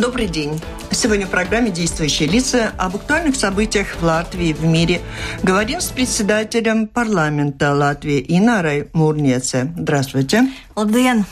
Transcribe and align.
Добрый 0.00 0.28
день. 0.28 0.58
Сегодня 0.90 1.26
в 1.26 1.30
программе 1.30 1.70
«Действующие 1.70 2.26
лица» 2.26 2.72
об 2.78 2.96
актуальных 2.96 3.36
событиях 3.36 3.96
в 3.96 4.02
Латвии 4.02 4.48
и 4.48 4.52
в 4.54 4.64
мире. 4.64 5.02
Говорим 5.42 5.82
с 5.82 5.90
председателем 5.90 6.88
парламента 6.88 7.74
Латвии 7.74 8.24
Инарой 8.26 8.88
Мурнеце. 8.94 9.70
Здравствуйте. 9.76 10.48
Labdien! 10.74 11.24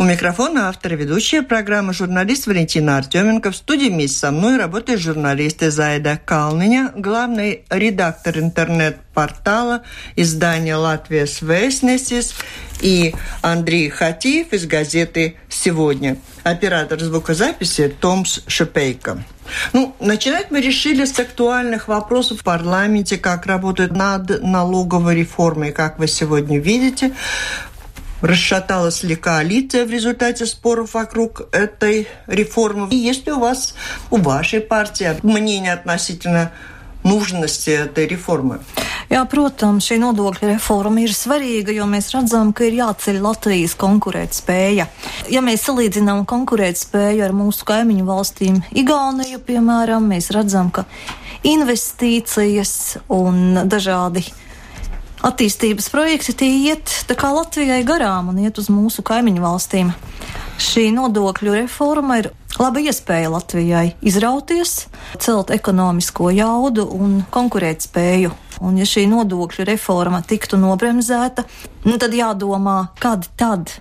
У 0.00 0.04
микрофона 0.04 0.70
автор 0.70 0.94
и 0.94 0.96
ведущая 0.96 1.42
программы 1.42 1.92
журналист 1.92 2.46
Валентина 2.46 2.96
Артеменко. 2.96 3.50
В 3.50 3.56
студии 3.56 3.90
вместе 3.90 4.16
со 4.16 4.30
мной 4.30 4.56
работает 4.56 4.98
журналист 4.98 5.60
Зайда 5.60 6.18
Калниня, 6.24 6.90
главный 6.96 7.64
редактор 7.68 8.38
интернет-портала 8.38 9.82
издания 10.16 10.76
«Латвия 10.76 11.26
Свеснесис» 11.26 12.34
и 12.80 13.14
Андрей 13.42 13.90
Хатиев 13.90 14.54
из 14.54 14.64
газеты 14.64 15.36
«Сегодня». 15.50 16.16
Оператор 16.44 16.98
звукозаписи 16.98 17.94
Томс 18.00 18.40
Шипейко. 18.46 19.22
Ну, 19.72 19.94
начинать 20.00 20.50
мы 20.50 20.60
решили 20.60 21.04
с 21.04 21.18
актуальных 21.18 21.88
вопросов 21.88 22.40
в 22.40 22.44
парламенте, 22.44 23.18
как 23.18 23.46
работает 23.46 23.92
над 23.92 24.42
налоговой 24.42 25.16
реформой, 25.16 25.72
как 25.72 25.98
вы 25.98 26.08
сегодня 26.08 26.58
видите. 26.58 27.12
Расшаталась 28.21 29.03
ли 29.03 29.15
коалиция 29.15 29.85
в 29.85 29.91
результате 29.91 30.45
споров 30.45 30.93
вокруг 30.93 31.43
этой 31.51 32.07
реформы? 32.27 32.87
И 32.89 32.95
есть 32.95 33.27
ли 33.27 33.33
у 33.33 33.39
вас, 33.39 33.75
у 34.09 34.17
вашей 34.17 34.61
партии 34.61 35.15
мнение 35.21 35.73
относительно 35.73 36.51
нужности 37.03 37.69
этой 37.69 38.07
реформы? 38.07 38.59
Jā, 39.11 39.21
protams, 39.29 39.85
šī 39.85 39.99
nodokļu 40.01 40.47
reforma 40.49 41.03
ir 41.03 41.13
svarīga, 41.13 41.69
jo 41.75 41.85
mēs 41.85 42.09
redzam, 42.15 42.49
ka 42.57 42.65
ir 42.65 42.79
jāceļ 42.79 43.19
Latvijas 43.21 43.75
konkurētspēja. 43.77 44.87
Ja 45.29 45.43
mēs 45.45 45.67
salīdzinām 45.67 46.23
konkurētspēju 46.25 47.21
ar 47.27 47.35
mūsu 47.37 47.67
kaimiņu 47.69 48.07
valstīm, 48.07 48.63
Igauniju, 48.73 49.43
piemēram, 49.45 50.09
mēs 50.09 50.31
redzam, 50.33 50.71
ka 50.73 50.87
investīcijas 51.45 52.97
un 53.13 53.67
dažādi 53.69 54.25
attīstības 55.26 55.90
projekti 55.92 56.34
tie 56.42 56.50
iet 56.70 56.92
tā 57.08 57.16
kā 57.18 57.30
Latvijai 57.34 57.82
garām 57.86 58.30
un 58.32 58.40
iet 58.42 58.58
uz 58.60 58.70
mūsu 58.72 59.04
kaimiņu 59.06 59.42
valstīm. 59.44 59.92
Šī 60.60 60.90
nodokļu 60.92 61.56
reforma 61.56 62.20
ir 62.20 62.30
laba 62.60 62.82
iespēja 62.84 63.30
Latvijai 63.32 63.94
izrauties, 64.04 64.86
celt 65.18 65.52
ekonomisko 65.54 66.32
jaudu 66.36 66.86
un 66.96 67.20
konkurētspēju. 67.32 68.32
Un 68.60 68.76
ja 68.76 68.84
šī 68.84 69.06
nodokļu 69.08 69.64
reforma 69.68 70.20
tiktu 70.20 70.60
nobremzēta, 70.60 71.46
nu 71.88 71.96
tad 72.00 72.16
jādomā, 72.16 72.90
kad 73.00 73.24
tad 73.40 73.72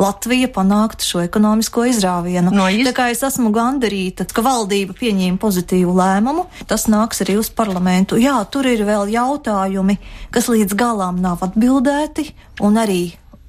Latvija 0.00 0.48
panāktu 0.48 1.04
šo 1.04 1.22
ekonomisko 1.26 1.84
izrāvienu. 1.90 2.52
No 2.54 2.70
iz... 2.72 2.82
Tā 2.88 2.94
kā 2.96 3.08
es 3.12 3.20
esmu 3.26 3.52
gandarīta, 3.52 4.24
ka 4.24 4.44
valdība 4.44 4.96
pieņēma 4.96 5.40
pozitīvu 5.42 5.92
lēmumu, 5.98 6.46
tas 6.70 6.86
nāks 6.88 7.20
arī 7.24 7.36
uz 7.40 7.50
parlamentu. 7.52 8.16
Jā, 8.20 8.38
tur 8.48 8.68
ir 8.70 8.86
vēl 8.88 9.12
jautājumi, 9.12 9.98
kas 10.32 10.48
līdz 10.48 10.76
galam 10.80 11.20
nav 11.20 11.44
atbildēti, 11.44 12.30
un 12.64 12.80
arī 12.80 13.02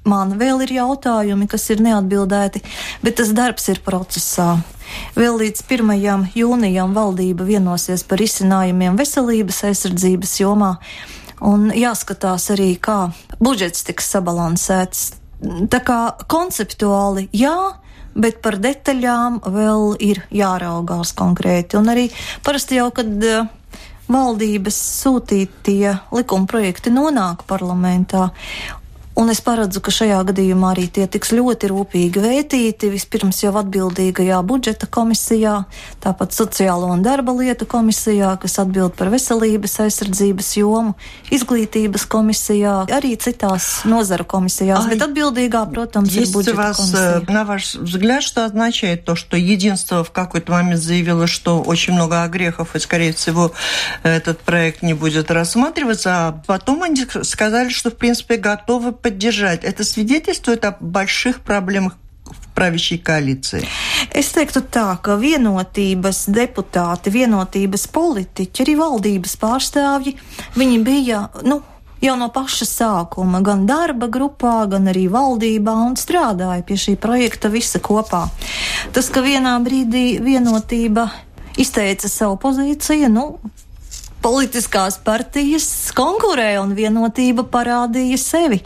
man 0.04 0.36
vēl 0.38 0.64
ir 0.66 0.74
jautājumi, 0.76 1.48
kas 1.48 1.68
ir 1.72 1.82
neatbildēti, 1.84 2.62
bet 3.04 3.16
tas 3.22 3.32
darbs 3.36 3.70
ir 3.72 3.80
procesā. 3.86 4.56
Vēl 5.16 5.38
līdz 5.40 5.64
1. 5.64 6.28
jūnijam 6.36 6.92
valdība 6.96 7.46
vienosies 7.48 8.04
par 8.04 8.20
izcinājumiem 8.20 8.98
veselības 8.98 9.62
aizsardzības 9.70 10.36
jomā, 10.42 10.74
un 11.40 11.70
jāskatās 11.72 12.50
arī, 12.52 12.74
kā 12.76 13.06
budžets 13.40 13.88
tiks 13.88 14.12
sabalansēts. 14.12 15.21
Tā 15.42 15.80
kā 15.82 16.00
konceptuāli 16.30 17.26
jā, 17.34 17.56
bet 18.14 18.38
par 18.44 18.58
detaļām 18.62 19.40
vēl 19.50 19.96
ir 20.04 20.22
jāraugās 20.30 21.14
konkrēti. 21.18 21.78
Un 21.80 21.90
arī 21.90 22.06
parasti 22.46 22.78
jau, 22.78 22.90
kad 22.94 23.10
uh, 23.26 23.48
valdības 24.12 24.78
sūtītie 25.02 25.96
likuma 26.14 26.48
projekti 26.50 26.92
nonāk 26.94 27.46
parlamentā, 27.48 28.30
Un 29.17 29.31
es 29.33 29.39
paredzu, 29.41 29.81
ka 29.81 29.89
šajā 29.89 30.19
gadījumā 30.29 30.75
arī 30.75 30.83
tie 30.93 31.07
tiks 31.09 31.31
ļoti 31.33 31.71
rūpīgi 31.71 32.21
vērtīti. 32.21 32.91
Vispirms 32.93 33.39
jau 33.41 33.49
atbildīgajā 33.57 34.37
budžeta 34.45 34.85
komisijā, 34.93 35.53
tāpat 36.03 36.35
sociālo 36.37 36.91
un 36.93 37.01
darba 37.01 37.33
lietu 37.33 37.65
komisijā, 37.65 38.35
kas 38.37 38.59
atbild 38.61 38.93
par 38.93 39.09
veselības 39.09 39.73
aizsardzības 39.87 40.51
jomu, 40.59 40.93
izglītības 41.33 42.05
komisijā, 42.13 42.75
arī 42.93 43.15
citās 43.17 43.81
nozaru 43.89 44.27
комиссиях. 44.29 44.85
Bet 44.85 45.01
отбилдига, 45.01 45.65
протом, 45.65 46.03
Есть 46.03 46.37
у 46.37 46.53
вас, 46.53 46.93
на 47.27 47.43
ваш 47.43 47.73
взгляд, 47.73 48.21
что 48.21 48.45
означает 48.45 49.03
то, 49.03 49.15
что 49.15 49.35
единство 49.35 50.03
в 50.03 50.11
какой-то 50.11 50.51
момент 50.51 50.79
заявило, 50.79 51.25
что 51.25 51.63
очень 51.63 51.93
много 51.93 52.21
огрехов, 52.21 52.75
и, 52.75 52.79
скорее 52.79 53.13
всего, 53.13 53.51
этот 54.03 54.41
проект 54.41 54.83
не 54.83 54.93
будет 54.93 55.31
рассматриваться, 55.31 56.27
а 56.27 56.41
потом 56.45 56.83
они 56.83 57.07
сказали, 57.23 57.69
что, 57.69 57.89
в 57.89 57.95
принципе, 57.95 58.37
готовы 58.37 58.91
поддержать. 59.01 59.63
Это 59.63 59.83
свидетельствует 59.83 60.65
о 60.65 60.75
больших 60.79 61.41
проблемах 61.41 61.97
правящей 62.55 62.97
koalīcijai? 62.97 63.65
Es 64.11 64.31
teiktu 64.33 64.63
tā, 64.65 64.97
ka 65.01 65.15
vienotības 65.21 66.25
deputāti, 66.33 67.13
vienotības 67.13 67.87
politiķi, 67.93 68.63
arī 68.63 68.75
valdības 68.79 69.35
pārstāvji, 69.41 70.15
viņi 70.57 70.79
bija, 70.85 71.27
nu, 71.45 71.61
jau 72.01 72.15
no 72.17 72.29
paša 72.33 72.67
sākuma, 72.69 73.41
gan 73.45 73.65
darba 73.69 74.09
grupā, 74.09 74.65
gan 74.71 74.89
arī 74.89 75.07
valdībā 75.13 75.75
un 75.85 75.97
strādāja 75.99 76.65
pie 76.65 76.79
šī 76.81 76.97
projekta 77.01 77.51
visa 77.53 77.81
kopā. 77.83 78.25
Tas, 78.93 79.11
ka 79.13 79.21
vienā 79.25 79.57
brīdī 79.63 80.17
vienotība 80.23 81.09
izteica 81.57 82.09
savu 82.09 82.37
pozīciju, 82.41 83.09
nu, 83.13 83.27
politiskās 84.22 84.98
partijas 85.02 85.66
konkurē 85.96 86.54
un 86.62 86.76
vienotība 86.78 87.44
parādīja 87.50 88.18
sevi, 88.20 88.60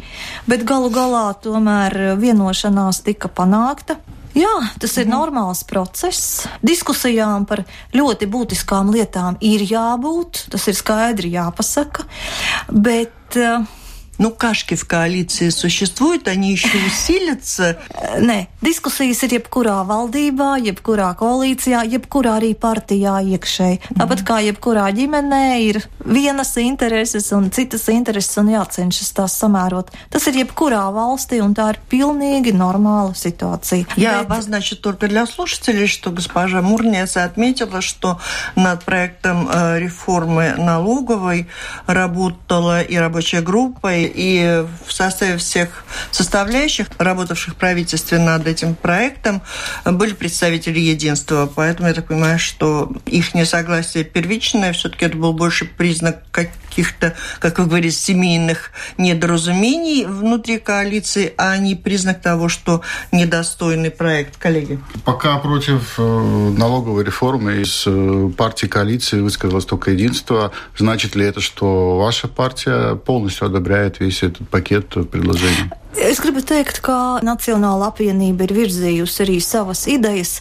bet 0.49 0.67
galu 0.69 0.91
galā 0.95 1.31
tomēr 1.43 2.17
vienošanās 2.21 3.03
tika 3.07 3.33
panākta. 3.33 3.99
Jā, 4.37 4.53
tas 4.77 4.93
ir 4.99 5.07
mm. 5.07 5.15
normāls 5.15 5.63
process. 5.65 6.45
Diskusijām 6.61 7.47
par 7.49 7.63
ļoti 7.97 8.29
būtiskām 8.29 8.93
lietām 8.93 9.39
ir 9.41 9.65
jābūt, 9.65 10.45
tas 10.53 10.69
ir 10.69 10.77
skaidri 10.77 11.33
jāpasaka, 11.39 12.05
bet 12.69 13.39
uh, 13.41 13.65
Nu, 14.22 14.30
кашки 14.30 14.76
в 14.76 14.86
коалиции 14.86 15.50
существуют, 15.50 16.28
они 16.28 16.52
еще 16.52 16.78
усилятся. 16.86 17.80
Nē, 18.22 18.52
diskusijas 18.62 19.24
ir 19.26 19.40
jebkurā 19.40 19.80
valdībā, 19.90 20.60
jebkurā 20.62 21.08
koalīcijā, 21.18 21.82
jebkurā 21.90 22.36
arī 22.38 22.52
partijā 22.54 23.16
iekšēji. 23.34 23.80
Tāpat 23.98 24.22
kā 24.28 24.38
jebkurā 24.46 24.84
ģimenē 24.94 25.42
ir 25.66 25.80
vienas 26.06 26.54
intereses 26.62 27.32
un 27.34 27.50
citas 27.50 27.88
intereses 27.90 28.38
un 28.38 28.52
jācenšas 28.54 29.10
tās 29.18 29.40
samērot. 29.42 29.90
Tas 30.14 30.30
ir 30.30 30.38
jebkurā 30.44 30.84
valstī 30.94 31.42
un 31.42 31.58
tā 31.58 31.72
ir 31.74 31.82
pilnīgi 31.90 32.54
normāla 32.54 33.16
ситуация. 33.16 33.88
Я 33.98 34.22
Bet... 34.22 34.30
обозначу 34.30 34.76
только 34.76 35.08
для 35.08 35.26
слушателей, 35.26 35.88
что 35.88 36.12
госпожа 36.12 36.62
Мурнеца 36.62 37.24
отметила, 37.24 37.82
что 37.82 38.20
над 38.56 38.86
проектом 38.86 39.50
э, 39.50 39.80
реформы 39.80 40.54
налоговой 40.60 41.48
работала 41.88 42.84
и 42.84 42.96
рабочая 42.98 43.42
группа, 43.42 43.96
и 43.96 44.05
и 44.07 44.65
в 44.87 44.93
составе 44.93 45.37
всех 45.37 45.85
составляющих, 46.11 46.89
работавших 46.99 47.55
в 47.55 47.57
правительстве 47.57 48.19
над 48.19 48.47
этим 48.47 48.75
проектом, 48.75 49.43
были 49.85 50.13
представители 50.13 50.79
единства. 50.79 51.51
Поэтому 51.55 51.89
я 51.89 51.95
так 51.95 52.07
понимаю, 52.07 52.39
что 52.39 52.93
их 53.07 53.35
несогласие 53.35 54.05
первичное, 54.05 54.73
все-таки 54.73 55.07
это 55.07 55.17
был 55.17 55.33
больше 55.33 55.65
признак 55.65 56.23
каких-то, 56.31 57.15
как 57.39 57.59
вы 57.59 57.67
говорите, 57.67 57.97
семейных 57.97 58.71
недоразумений 58.99 60.05
внутри 60.05 60.59
коалиции, 60.59 61.33
а 61.37 61.57
не 61.57 61.75
признак 61.75 62.21
того, 62.21 62.49
что 62.49 62.83
недостойный 63.13 63.91
проект, 63.91 64.37
коллеги? 64.37 64.79
Пока 65.05 65.39
против 65.39 65.95
э, 65.99 66.03
налоговой 66.03 67.05
реформы 67.05 67.63
из 67.63 67.85
э, 67.87 68.31
партии 68.37 68.67
коалиции 68.67 69.21
высказалось 69.21 69.65
только 69.65 69.93
единство. 69.93 70.53
Значит 70.77 71.15
ли 71.15 71.25
это, 71.25 71.41
что 71.41 71.99
ваша 71.99 72.29
партия 72.29 72.95
полностью 72.97 73.47
одобряет 73.47 73.96
весь 74.00 74.24
этот 74.24 74.48
пакет 74.50 74.90
предложений? 75.10 75.72
Es 75.92 76.22
gribu 76.24 76.40
teikt, 76.40 76.80
ka 76.80 77.20
Nacionāla 77.20 77.90
apvienība 77.92 78.46
ir 78.48 78.54
virzījusi 78.56 79.26
arī 79.26 79.36
savas 79.44 79.84
idejas, 79.92 80.38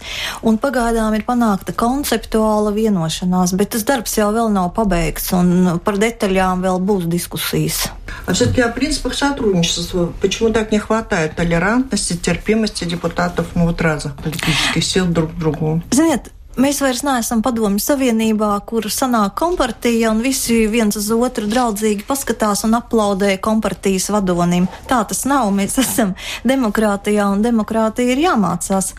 un 0.46 0.60
pagaidām 0.62 1.16
ir 1.18 1.24
panākta 1.26 1.74
konceptuāla 1.74 2.70
vienošanās, 2.76 3.56
bet 3.58 3.74
tas 3.74 3.82
darbs 3.88 4.14
jau 4.14 4.30
vēl 4.30 4.52
nav 4.54 4.70
pabeigts, 4.76 5.32
un 5.34 5.80
par 5.82 5.98
detaļām 5.98 6.62
vēl 6.62 6.78
būs 6.78 7.10
diskusijas. 7.10 7.88
А 8.26 8.32
все-таки 8.32 8.60
о 8.60 8.68
принципах 8.68 9.14
сотрудничества. 9.14 10.12
Почему 10.20 10.50
так 10.50 10.70
не 10.70 10.78
хватает 10.78 11.36
толерантности, 11.36 12.16
терпимости 12.16 12.84
депутатов 12.84 13.48
ну, 13.54 13.66
вот 13.66 13.80
разных 13.80 14.16
политических 14.16 14.84
сил 14.84 15.06
друг 15.06 15.32
к 15.32 15.38
другу? 15.38 15.82
Ziniet, 15.90 16.30
mēs 16.61 16.79
vairs 16.83 17.03
neesam 17.05 17.41
padomju 17.45 17.81
savienībā, 17.83 18.51
kur 18.67 18.87
sanāk 18.91 19.35
kompartija 19.39 20.11
un 20.13 20.23
visi 20.25 20.65
viens 20.71 20.95
uz 20.97 21.11
otru 21.15 21.47
draudzīgi 21.51 22.05
paskatās 22.07 22.65
un 22.67 22.77
aplaudē 22.79 23.35
kompartijas 23.43 24.09
vadonim. 24.13 24.67
Tā 24.89 25.03
tas 25.07 25.25
nav. 25.29 25.51
Mēs 25.55 25.77
esam 25.81 26.15
demokrātijā 26.47 27.27
un 27.31 27.43
demokrātija 27.45 28.15
ir 28.15 28.25
jāmācās. 28.25 28.93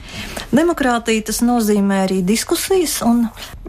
Demokrātija 0.55 1.29
tas 1.31 1.43
nozīmē 1.45 2.05
arī 2.07 2.23
diskusijas 2.27 3.01
un 3.07 3.27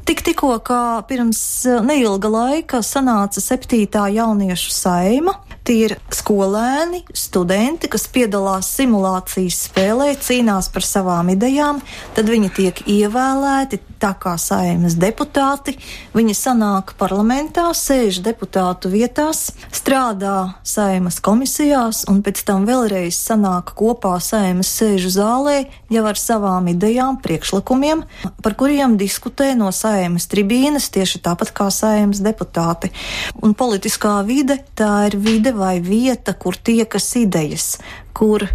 Tik 0.08 0.22
tikko, 0.24 0.54
kā 0.64 1.02
pirms 1.04 1.40
neilga 1.84 2.30
laika 2.32 2.80
sanāca 2.80 3.42
septītā 3.44 4.06
jauniešu 4.16 4.72
saima, 4.72 5.34
Tie 5.68 5.82
ir 5.84 5.98
skolēni, 6.16 7.02
studenti, 7.12 7.90
kas 7.92 8.06
piedalās 8.08 8.70
simulācijas 8.78 9.58
spēlē, 9.68 10.14
cīnās 10.16 10.70
par 10.72 10.86
savām 10.88 11.34
idejām, 11.34 11.82
tad 12.16 12.32
viņi 12.32 12.54
tiek 12.56 12.80
ievēlēti 12.88 13.82
tā 14.00 14.14
kā 14.22 14.36
saimas 14.40 14.96
deputāti. 15.00 15.76
Viņi 16.16 16.36
sanāk 16.38 16.94
parlamentā, 17.00 17.66
sēž 17.76 18.22
deputātu 18.26 18.92
vietās, 18.94 19.50
strādā 19.74 20.54
saimas 20.64 21.20
komisijās 21.24 22.06
un 22.08 22.22
pēc 22.26 22.44
tam 22.48 22.68
vēlreiz 22.70 23.18
sanāk 23.18 23.74
kopā 23.78 24.16
saimas 24.24 24.72
sēžu 24.72 25.12
zālē 25.18 25.58
jau 25.94 26.06
ar 26.08 26.22
savām 26.22 26.70
idejām, 26.72 27.20
priekšlikumiem, 27.24 28.06
par 28.46 28.56
kuriem 28.56 28.96
diskutē 29.02 29.52
no 29.58 29.74
saimas 29.76 30.30
tribīnes 30.32 30.88
tieši 30.94 31.24
tāpat 31.28 31.52
kā 31.58 31.68
saimas 31.74 32.24
deputāti. 32.24 32.94
Un 33.44 33.58
politiskā 33.58 34.20
vide 34.28 34.62
tā 34.78 34.94
ir 35.10 35.20
vide 35.20 35.57
vai 35.58 35.78
vieta, 35.84 36.34
kur 36.38 36.58
tiekas 36.58 37.10
idejas, 37.20 37.76
kur 38.18 38.48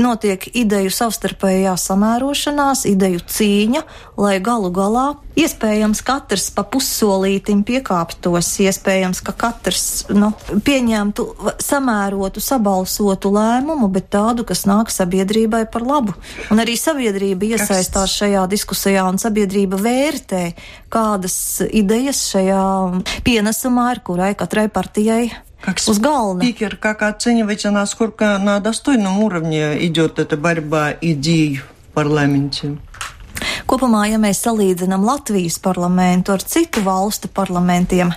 notiek 0.00 0.46
ideju 0.56 0.90
savstarpējā 0.92 1.74
samērošanās, 1.78 2.84
ideju 2.90 3.22
cīņa, 3.30 3.82
lai 4.18 4.38
galu 4.42 4.70
galā 4.74 5.04
iespējams 5.38 6.02
katrs 6.06 6.48
pa 6.54 6.64
pussolītim 6.66 7.64
piekāptos, 7.66 8.48
iespējams, 8.64 9.22
ka 9.26 9.34
katrs 9.38 9.86
nu, 10.14 10.32
pieņemtu 10.66 11.26
samērotu, 11.62 12.42
sabalsotu 12.42 13.32
lēmumu, 13.34 13.90
bet 13.94 14.10
tādu, 14.14 14.46
kas 14.46 14.64
nāk 14.70 14.90
sabiedrībai 14.94 15.64
par 15.70 15.86
labu. 15.86 16.14
Un 16.54 16.62
arī 16.62 16.76
sabiedrība 16.78 17.54
iesaistās 17.54 18.14
šajā 18.18 18.46
diskusijā 18.50 19.06
un 19.10 19.18
sabiedrība 19.22 19.78
vērtē, 19.82 20.44
kādas 20.94 21.36
idejas 21.70 22.26
šajā 22.32 22.66
pienesumā 23.26 23.90
ir 23.94 24.04
kurai 24.06 24.34
katrai 24.38 24.68
partijai 24.70 25.28
как 25.64 25.78
спикер, 25.78 26.76
как 26.76 27.02
оцениваете, 27.02 27.70
насколько 27.70 28.38
на 28.38 28.60
достойном 28.60 29.18
уровне 29.20 29.84
идет 29.86 30.18
эта 30.18 30.36
борьба 30.36 30.92
идей 31.00 31.56
в 31.56 31.92
парламенте? 31.94 32.76
Kopumā, 33.64 34.02
ja 34.10 34.18
mēs 34.20 34.42
salīdzinām 34.44 35.06
Latvijas 35.06 35.56
parlamentu 35.62 36.34
ar 36.34 36.42
citu 36.44 36.82
valstu 36.84 37.30
parlamentiem, 37.32 38.10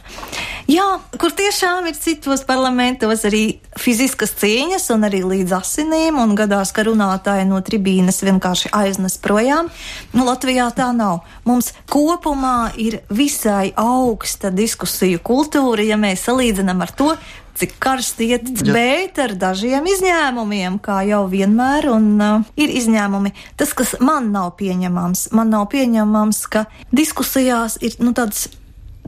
jā, 0.67 0.85
kur 1.15 1.31
tiešām 1.31 1.87
ir 1.87 1.95
citos 1.95 2.43
parlamentos 2.47 3.23
arī 3.29 3.43
fiziskas 3.79 4.35
cīņas 4.41 4.89
un 4.95 5.07
arī 5.07 5.23
līdz 5.23 5.55
asinīm, 5.57 6.19
un 6.19 6.35
gadās, 6.35 6.73
ka 6.75 6.83
runātāji 6.89 7.47
no 7.47 7.61
tribīnes 7.63 8.19
vienkārši 8.27 8.73
aiznes 8.75 9.15
projām, 9.23 9.71
nu, 10.11 10.27
Latvijā 10.27 10.67
tā 10.75 10.91
nav. 10.95 11.23
Mums 11.47 11.71
kopumā 11.87 12.73
ir 12.75 12.99
visai 13.07 13.71
augsta 13.79 14.51
diskusiju 14.51 15.23
kultūra, 15.23 15.87
ja 15.87 15.99
mēs 16.01 16.27
salīdzinām 16.27 16.83
ar 16.83 16.91
to, 16.91 17.13
cik 17.57 17.77
karsti 17.81 18.29
iet, 18.33 18.51
bet 18.69 19.17
ar 19.21 19.33
dažiem 19.39 19.87
izņēmumiem, 19.89 20.77
kā 20.83 21.01
jau 21.07 21.23
vienmēr, 21.31 21.89
un 21.93 22.07
uh, 22.21 22.45
ir 22.59 22.73
izņēmumi. 22.81 23.33
Tas, 23.59 23.73
kas 23.77 23.95
man 24.03 24.31
nav 24.35 24.53
pieņemams, 24.59 25.29
man 25.37 25.51
nav 25.53 25.67
pieņemams, 25.73 26.43
ka 26.53 26.67
diskusijās 26.95 27.79
ir 27.81 27.97
nu, 28.03 28.13
tāds 28.17 28.47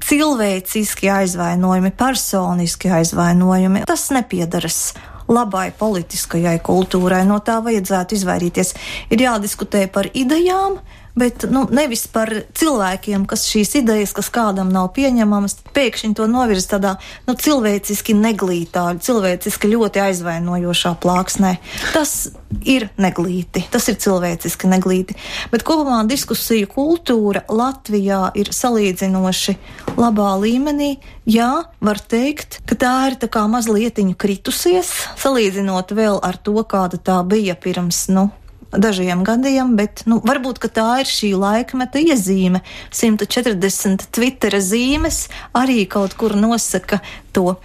cilvēciski 0.06 1.10
aizvainojumi, 1.12 1.92
personiski 1.98 2.92
aizvainojumi. 3.00 3.84
Tas 3.90 4.10
nepiedaras 4.16 4.94
labai 5.30 5.69
politiskajai 5.78 6.57
kultūrai. 6.66 7.22
No 7.28 7.40
tā 7.45 7.60
vajadzētu 7.66 8.18
izvairīties. 8.18 8.74
Ir 9.13 9.25
jādiskutē 9.28 9.86
par 9.94 10.10
idejām, 10.13 10.80
bet 11.19 11.45
nu, 11.51 11.66
nevis 11.74 12.06
par 12.12 12.31
cilvēkiem, 12.57 13.25
kas 13.30 13.45
šīs 13.50 13.75
idejas, 13.81 14.13
kas 14.16 14.31
kādam 14.33 14.71
nav 14.74 14.92
pieņemamas, 14.95 15.60
pēkšņi 15.75 16.16
to 16.18 16.27
novirz 16.31 16.68
tādā 16.71 16.95
nu, 17.27 17.36
cilvēciski 17.38 18.16
neglītā, 18.18 18.86
cilvēciski 19.04 19.74
ļoti 19.74 20.04
aizvainojošā 20.07 20.95
plāksnē. 21.04 21.56
Tas 21.94 22.31
ir 22.63 22.89
neglīti, 23.00 23.66
tas 23.71 23.89
ir 23.92 24.00
cilvēciski 24.01 24.71
neglīti. 24.71 25.18
Bet 25.54 25.66
kopumā 25.68 26.01
diskusiju 26.10 26.71
kultūra 26.71 27.44
Latvijā 27.50 28.30
ir 28.39 28.54
salīdzinoši 28.56 29.57
labā 30.00 30.31
līmenī. 30.42 30.95
Jā, 31.30 31.51
var 31.83 32.00
teikt, 32.01 32.62
ka 32.69 32.77
tā 32.80 32.95
ir 33.12 33.19
tā 33.21 33.30
kā 33.31 33.45
mazliet 33.51 34.00
kritusies, 34.19 34.89
salīdzinot 35.19 35.92
vēl 35.98 36.19
ar 36.24 36.38
to, 36.38 36.56
kāda 36.63 37.00
tā 37.01 37.18
bija 37.27 37.56
pirms, 37.60 38.06
nu, 38.13 38.30
dažiem 38.73 39.25
gadiem, 39.25 39.77
bet 39.77 40.03
nu, 40.06 40.21
varbūt 40.25 40.62
tā 40.75 40.89
ir 41.03 41.11
šī 41.11 41.35
laikmeta 41.39 42.03
iezīme. 42.03 42.62
140 42.91 44.09
Twitter 44.15 44.59
zīmes 44.61 45.29
arī 45.55 45.85
kaut 45.87 46.17
kur 46.19 46.35
nosaka 46.37 47.01
to 47.33 47.56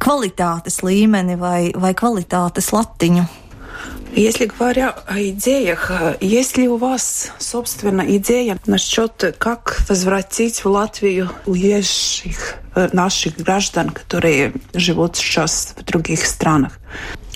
kvalitātes 0.00 0.80
līmeni 0.82 1.36
vai, 1.38 1.72
vai 1.76 1.94
kvalitātes 1.94 2.72
latiņu. 2.72 3.28
Если 4.12 4.46
говоря 4.46 4.90
о 5.06 5.20
идеях, 5.20 5.92
есть 6.20 6.56
ли 6.56 6.68
у 6.68 6.76
вас, 6.76 7.30
собственно, 7.38 8.02
идея 8.16 8.58
насчет, 8.66 9.36
как 9.38 9.84
возвратить 9.88 10.64
в 10.64 10.68
Латвию 10.68 11.30
уезжих 11.46 12.56
наших 12.74 13.36
граждан, 13.36 13.90
которые 13.90 14.52
живут 14.74 15.16
сейчас 15.16 15.74
в 15.78 15.84
других 15.84 16.26
странах? 16.26 16.80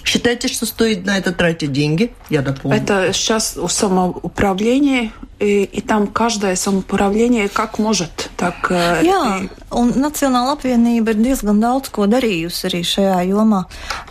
Считаете, 0.08 0.48
что 0.48 0.66
стоит 0.66 1.06
на 1.06 1.16
это 1.16 1.32
тратить 1.32 1.72
деньги? 1.72 2.12
Я 2.28 2.42
дополню. 2.42 2.76
Это 2.76 3.12
сейчас 3.14 3.56
у 3.56 3.68
самоуправления, 3.68 5.12
и, 5.40 5.64
и 5.64 5.80
там 5.80 6.08
каждое 6.08 6.56
самоуправление 6.56 7.48
как 7.48 7.78
может. 7.78 8.30
Так, 8.36 8.70
Jā, 8.70 9.48
un 9.70 9.92
Nacionāla 9.96 10.58
apvienība 10.58 11.14
ir 11.14 11.20
diezgan 11.24 11.60
daudz 11.62 11.88
ko 11.94 12.04
darījusi 12.10 12.66
arī 12.68 12.82
šajā 12.84 13.20
jomā. 13.30 13.62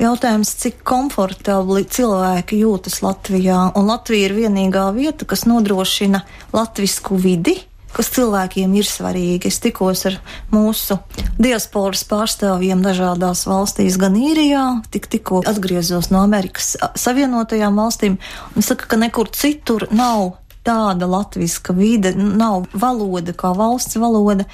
Jautājums, 0.01 0.55
cik 0.63 0.81
komfortabli 0.87 1.85
cilvēki 1.85 2.63
jūtas 2.63 3.03
Latvijā, 3.05 3.69
un 3.77 3.91
Latvija 3.91 4.31
ir 4.31 4.37
vienīgā 4.37 4.87
vieta, 4.97 5.29
kas 5.29 5.45
nodrošina 5.45 6.23
latvisku 6.55 7.19
vidi 7.21 7.59
kas 7.94 8.10
cilvēkiem 8.14 8.74
ir 8.78 8.88
svarīgi. 8.88 9.48
Es 9.50 9.60
tikos 9.64 10.04
ar 10.10 10.18
mūsu 10.52 10.98
diasporas 11.40 12.04
pārstāvjiem 12.08 12.82
dažādās 12.84 13.46
valstīs, 13.48 13.98
gan 14.00 14.18
īrijā, 14.18 14.64
tik, 14.92 15.08
tikko 15.10 15.42
atgriezos 15.48 16.12
no 16.14 16.22
Amerikas 16.24 16.74
Savienotajām 16.98 17.78
valstīm, 17.78 18.18
un 18.54 18.66
saka, 18.66 18.90
ka 18.90 19.00
nekur 19.00 19.32
citur 19.34 19.88
nav 19.90 20.36
tāda 20.68 21.08
latviska 21.08 21.72
vide, 21.72 22.12
nav 22.16 22.66
valoda 22.76 23.32
kā 23.32 23.54
valsts 23.56 23.96
valoda, 24.00 24.44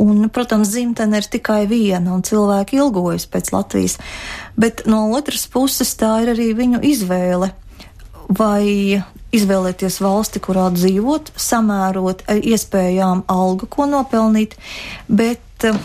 un, 0.00 0.26
protams, 0.28 0.74
dzimtene 0.74 1.22
ir 1.22 1.28
tikai 1.30 1.64
viena, 1.70 2.12
un 2.12 2.24
cilvēki 2.26 2.80
ilgojas 2.82 3.26
pēc 3.30 3.52
Latvijas, 3.54 3.98
bet 4.60 4.84
no 4.90 5.06
otras 5.16 5.46
puses 5.48 5.94
tā 6.00 6.18
ir 6.24 6.34
arī 6.34 6.50
viņu 6.58 6.82
izvēle. 6.84 7.52
Vai 8.24 9.00
izvēlēties 9.34 10.00
valsti, 10.04 10.42
kurā 10.44 10.68
dzīvot, 10.74 11.32
samērot 11.40 12.24
iespējām 12.40 13.24
algu, 13.30 13.68
ko 13.70 13.88
nopelnīt, 13.90 14.56
bet 15.08 15.66
eh, 15.68 15.78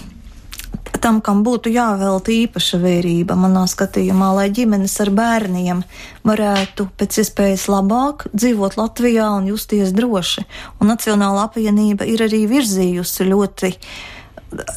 tam, 1.01 1.21
kam 1.25 1.41
būtu 1.45 1.71
jāvelta 1.73 2.33
īpaša 2.33 2.79
vērība, 2.81 3.37
manā 3.39 3.65
skatījumā, 3.69 4.31
lai 4.37 4.49
ģimenes 4.53 4.95
ar 5.03 5.11
bērniem 5.15 5.83
varētu 6.27 6.89
pēc 6.99 7.21
iespējas 7.23 7.67
labāk 7.71 8.27
dzīvot 8.33 8.77
Latvijā 8.79 9.29
un 9.37 9.49
justies 9.51 9.93
droši. 9.95 10.45
Un 10.79 10.91
Nacionāla 10.93 11.47
apvienība 11.47 12.07
ir 12.09 12.25
arī 12.27 12.45
virzījusi 12.51 13.29
ļoti 13.31 13.73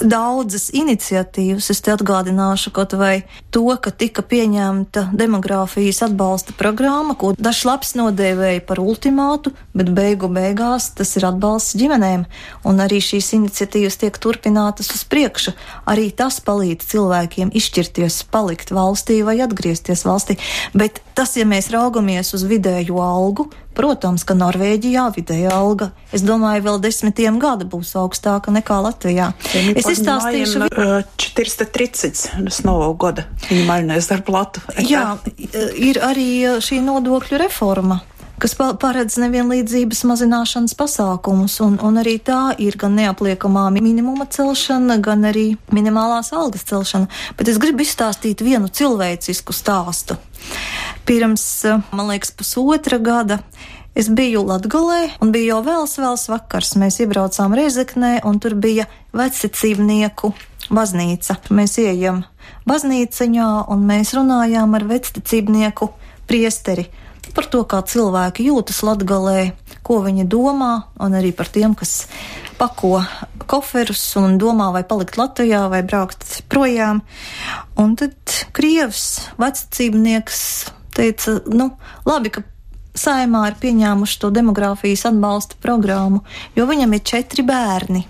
daudzas 0.00 0.68
iniciatīvas. 0.74 1.70
Es 1.72 1.80
te 1.84 1.92
atgādināšu 1.94 2.72
kaut 2.74 2.94
vai 2.98 3.24
to, 3.54 3.64
ka 3.82 3.90
tika 3.90 4.24
pieņemta 4.26 5.08
demogrāfijas 5.16 6.02
atbalsta 6.08 6.54
programma, 6.58 7.16
ko 7.18 7.32
dažs 7.38 7.64
labs 7.68 7.94
nodēvēja 7.98 8.64
par 8.68 8.82
ultimātu, 8.82 9.54
bet 9.76 9.92
beigu 9.94 10.30
beigās 10.32 10.90
tas 10.96 11.14
ir 11.18 11.26
atbalsts 11.28 11.76
ģimenēm, 11.80 12.26
un 12.68 12.82
arī 12.84 13.00
šīs 13.04 13.32
iniciatīvas 13.38 14.00
tiek 14.02 14.18
turpinātas 14.22 14.92
uz 14.94 15.04
priekšu. 15.08 15.56
Arī 15.88 16.10
tas 16.16 16.40
palīdz 16.44 16.88
cilvēkiem 16.92 17.54
izšķirties, 17.56 18.22
palikt 18.32 18.74
valstī 18.74 19.22
vai 19.26 19.38
atgriezties 19.44 20.04
valstī. 20.08 20.38
Bet 20.76 21.02
tas, 21.17 21.35
ja 21.37 21.45
mēs 21.45 21.71
raugamies 21.73 22.33
uz 22.37 22.43
vidējo 22.47 23.01
algu, 23.03 23.49
Protams, 23.77 24.23
ka 24.25 24.33
Norvēģijā 24.33 25.03
vidēja 25.13 25.51
alga, 25.53 25.91
es 26.15 26.23
domāju, 26.25 26.63
vēl 26.65 26.79
desmitiem 26.81 27.37
gadu 27.37 27.67
būs 27.69 27.93
augstāka 28.01 28.49
nekā 28.55 28.79
Latvijā. 28.81 29.29
Es 29.53 29.85
izstāstīšu. 29.91 30.65
430 31.17 32.49
с 32.49 32.63
Нового 32.63 32.93
года 32.93 33.27
минимальная 33.51 34.01
зарплата. 34.01 34.61
Jā, 34.81 35.19
ir 35.77 36.01
arī 36.01 36.57
šī 36.57 36.81
nodokļu 36.81 37.37
reforma 37.45 38.01
kas 38.37 38.53
paredz 38.53 39.17
nevienlīdzības 39.17 40.03
mazināšanas 40.11 40.75
pasākumus, 40.77 41.57
un, 41.65 41.77
un 41.81 41.97
arī 41.97 42.17
tā 42.21 42.51
ir 42.61 42.77
gan 42.77 42.93
neapliekamā 42.97 43.67
minimuma 43.73 44.27
celšana, 44.29 44.99
gan 45.01 45.25
arī 45.25 45.47
minimālās 45.73 46.29
algas 46.37 46.67
celšana. 46.69 47.09
Bet 47.39 47.49
es 47.49 47.57
gribu 47.61 47.81
izstāstīt 47.85 48.45
vienu 48.45 48.69
cilvēcisku 48.69 49.55
stāstu. 49.57 50.19
Pirms, 51.08 51.44
man 51.90 52.12
liekas, 52.12 52.30
pusotra 52.36 53.00
gada 53.02 53.40
Es 53.92 54.06
biju 54.08 54.40
Latgolē, 54.48 55.18
un 55.20 55.34
bija 55.34 55.50
jau 55.50 55.58
vēls, 55.66 55.98
vēls 56.00 56.22
vakars. 56.32 56.70
Mēs 56.80 56.96
iebraucām 57.04 57.52
Rezeknē, 57.52 58.22
un 58.24 58.38
tur 58.40 58.54
bija 58.56 58.86
vecicībnieku 59.12 60.30
baznīca. 60.72 61.36
Mēs 61.52 61.76
ieejam 61.82 62.22
baznīciņā, 62.64 63.48
un 63.68 63.84
mēs 63.90 64.14
runājām 64.16 64.72
ar 64.78 64.86
vecticībnieku 64.88 65.90
priesteri 66.24 66.88
par 67.36 67.46
to, 67.52 67.62
kā 67.68 67.82
cilvēki 67.84 68.48
jūtas 68.48 68.80
Latgalē, 68.84 69.52
ko 69.84 70.00
viņi 70.04 70.24
domā, 70.28 70.72
un 71.00 71.14
arī 71.16 71.30
par 71.36 71.48
tiem, 71.52 71.76
kas 71.76 72.06
pako 72.62 73.00
koferus 73.50 74.04
un 74.20 74.36
domā, 74.38 74.68
vai 74.74 74.84
palikt 74.86 75.18
Latvijā 75.18 75.64
vai 75.72 75.82
braukt 75.82 76.44
projām. 76.52 77.02
Un 77.80 77.96
tad 77.98 78.14
Krievs 78.54 79.32
vecacībnieks 79.40 80.38
teica, 80.94 81.40
nu, 81.50 81.72
labi, 82.06 82.30
ka 82.36 82.44
saimā 82.94 83.48
ir 83.50 83.58
pieņēmuši 83.58 84.18
to 84.22 84.30
demogrāfijas 84.34 85.08
atbalsta 85.10 85.58
programmu, 85.64 86.22
jo 86.54 86.68
viņam 86.70 86.94
ir 86.94 87.06
četri 87.12 87.44
bērni 87.46 88.04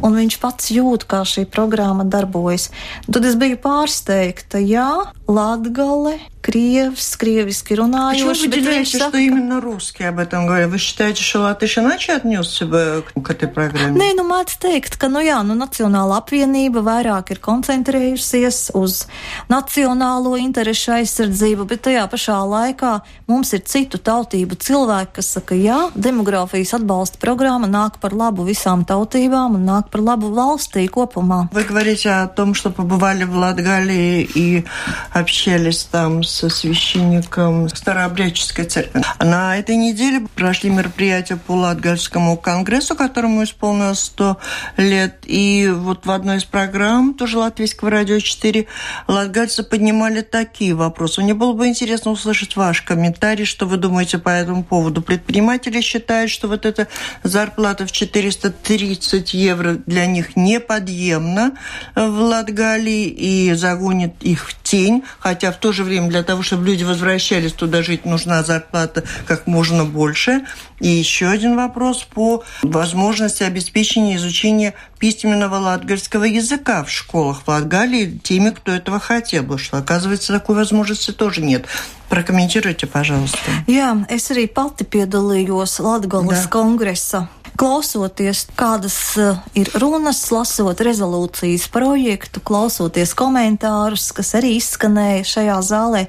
Un 0.00 0.16
viņš 0.16 0.38
pats 0.40 0.70
jūt, 0.72 1.06
kā 1.10 1.22
šī 1.28 1.46
programma 1.50 2.06
darbojas. 2.08 2.70
Tad 3.06 3.26
es 3.28 3.36
biju 3.40 3.60
pārsteigta, 3.60 4.60
jā, 4.62 5.12
Latgale 5.28 6.18
Криевс, 6.40 7.16
кревиски 7.20 7.76
runājoši. 7.76 8.24
Почему 8.24 8.32
вы 8.32 8.56
выделяете, 8.56 8.98
что 8.98 9.18
именно 9.18 9.60
русские 9.60 10.08
об 10.08 10.18
этом 10.18 10.46
говорят? 10.46 10.70
Вы 10.70 10.78
считаете, 10.78 11.22
что 11.22 11.40
Латыш 11.40 11.76
иначе 11.76 12.14
отнесся 12.14 12.64
бы 12.64 13.04
к 13.22 13.30
этой 13.30 13.46
программе? 13.46 14.00
Nē, 14.00 14.16
nu 14.16 14.24
māc 14.24 14.48
teikt, 14.56 14.96
ka, 14.96 15.12
nu 15.12 15.20
jā, 15.20 15.42
nu 15.44 15.52
Nacionāla 15.52 16.16
apvienība 16.16 16.80
vairāk 16.80 17.34
ir 17.34 17.42
koncentrējusies 17.44 18.72
uz 18.72 19.04
nacionālo 19.52 20.38
interešu 20.40 20.96
aizsardzību, 21.02 21.68
bet 21.68 21.84
tajā 21.84 22.06
pašā 22.08 22.40
laikā 22.40 22.94
mums 23.28 23.52
ir 23.52 23.60
citu 23.68 24.00
tautību 24.00 24.56
cilvēki, 24.56 25.12
kas 25.20 25.36
saka, 25.36 25.54
jā, 25.60 25.90
demogrāfijas 25.92 26.72
atbalsta 26.80 27.20
programma 27.20 27.68
nāk 27.68 28.00
par 28.00 28.16
labu 28.16 28.48
visām 28.48 28.86
tautībām 28.88 29.60
un 29.60 29.68
nāk 29.68 29.83
par 29.91 30.01
labu 30.01 30.31
valstī 30.33 30.87
kopumā. 30.87 31.49
Вы 31.51 31.63
говорите 31.63 32.09
о 32.09 32.27
том, 32.27 32.53
что 32.53 32.69
побывали 32.69 33.23
в 33.23 33.35
Латгалии 33.35 34.27
и 34.35 34.65
общались 35.11 35.83
там 35.83 36.23
со 36.23 36.49
священником 36.49 37.69
Старообрядческой 37.69 38.65
церкви. 38.65 39.03
На 39.19 39.57
этой 39.57 39.75
неделе 39.75 40.27
прошли 40.35 40.69
мероприятия 40.69 41.37
по 41.37 41.53
Латгальскому 41.53 42.37
конгрессу, 42.37 42.95
которому 42.95 43.43
исполнилось 43.43 43.99
100 43.99 44.37
лет. 44.77 45.19
И 45.25 45.69
вот 45.71 46.05
в 46.05 46.11
одной 46.11 46.37
из 46.37 46.45
программ, 46.45 47.13
тоже 47.13 47.37
Латвийского 47.37 47.89
радио 47.89 48.19
4, 48.19 48.65
латгальцы 49.07 49.63
поднимали 49.63 50.21
такие 50.21 50.73
вопросы. 50.73 51.21
Мне 51.21 51.33
было 51.33 51.53
бы 51.53 51.67
интересно 51.67 52.11
услышать 52.11 52.55
ваш 52.55 52.81
комментарий, 52.81 53.45
что 53.45 53.65
вы 53.65 53.77
думаете 53.77 54.17
по 54.17 54.29
этому 54.29 54.63
поводу. 54.63 55.01
Предприниматели 55.01 55.81
считают, 55.81 56.31
что 56.31 56.47
вот 56.47 56.65
эта 56.65 56.87
зарплата 57.23 57.85
в 57.85 57.91
430 57.91 59.33
евро 59.33 59.74
для 59.85 60.05
них 60.05 60.35
неподъемна 60.35 61.53
в 61.95 62.19
Латгалии 62.19 63.07
и 63.07 63.53
загонит 63.53 64.13
их 64.21 64.49
в 64.49 64.55
тень, 64.63 65.03
хотя 65.19 65.51
в 65.51 65.57
то 65.57 65.71
же 65.71 65.83
время 65.83 66.09
для 66.09 66.23
того, 66.23 66.43
чтобы 66.43 66.65
люди 66.65 66.83
возвращались 66.83 67.53
туда 67.53 67.83
жить, 67.83 68.05
нужна 68.05 68.43
зарплата 68.43 69.03
как 69.27 69.47
можно 69.47 69.85
больше. 69.85 70.45
И 70.79 70.87
еще 70.87 71.27
один 71.27 71.55
вопрос 71.55 72.03
по 72.03 72.43
возможности 72.61 73.43
обеспечения 73.43 74.17
изучения 74.17 74.73
письменного 74.99 75.55
латгальского 75.55 76.25
языка 76.25 76.83
в 76.83 76.89
школах 76.89 77.43
в 77.45 77.47
Латгалии 77.47 78.19
теми, 78.23 78.49
кто 78.49 78.71
этого 78.71 78.99
хотел, 78.99 79.43
потому 79.43 79.59
что, 79.59 79.77
оказывается, 79.77 80.33
такой 80.33 80.55
возможности 80.55 81.11
тоже 81.11 81.41
нет. 81.41 81.65
Прокомментируйте, 82.09 82.85
пожалуйста. 82.85 83.37
Jā, 83.67 84.05
es 84.09 84.29
arī 84.29 84.45
pati 84.45 84.85
piedalījos 84.85 85.79
Latgales 85.81 86.45
да. 86.45 86.51
kongresa 86.53 87.27
klausoties, 87.59 88.45
kādas 88.59 88.97
uh, 89.19 89.39
ir 89.57 89.69
runas, 89.81 90.21
lasot 90.33 90.81
rezolūcijas 90.85 91.67
projektu, 91.73 92.43
klausoties 92.45 93.15
komentārus, 93.17 94.09
kas 94.15 94.33
arī 94.39 94.55
izskanēja 94.59 95.25
šajā 95.31 95.57
zālē, 95.65 96.05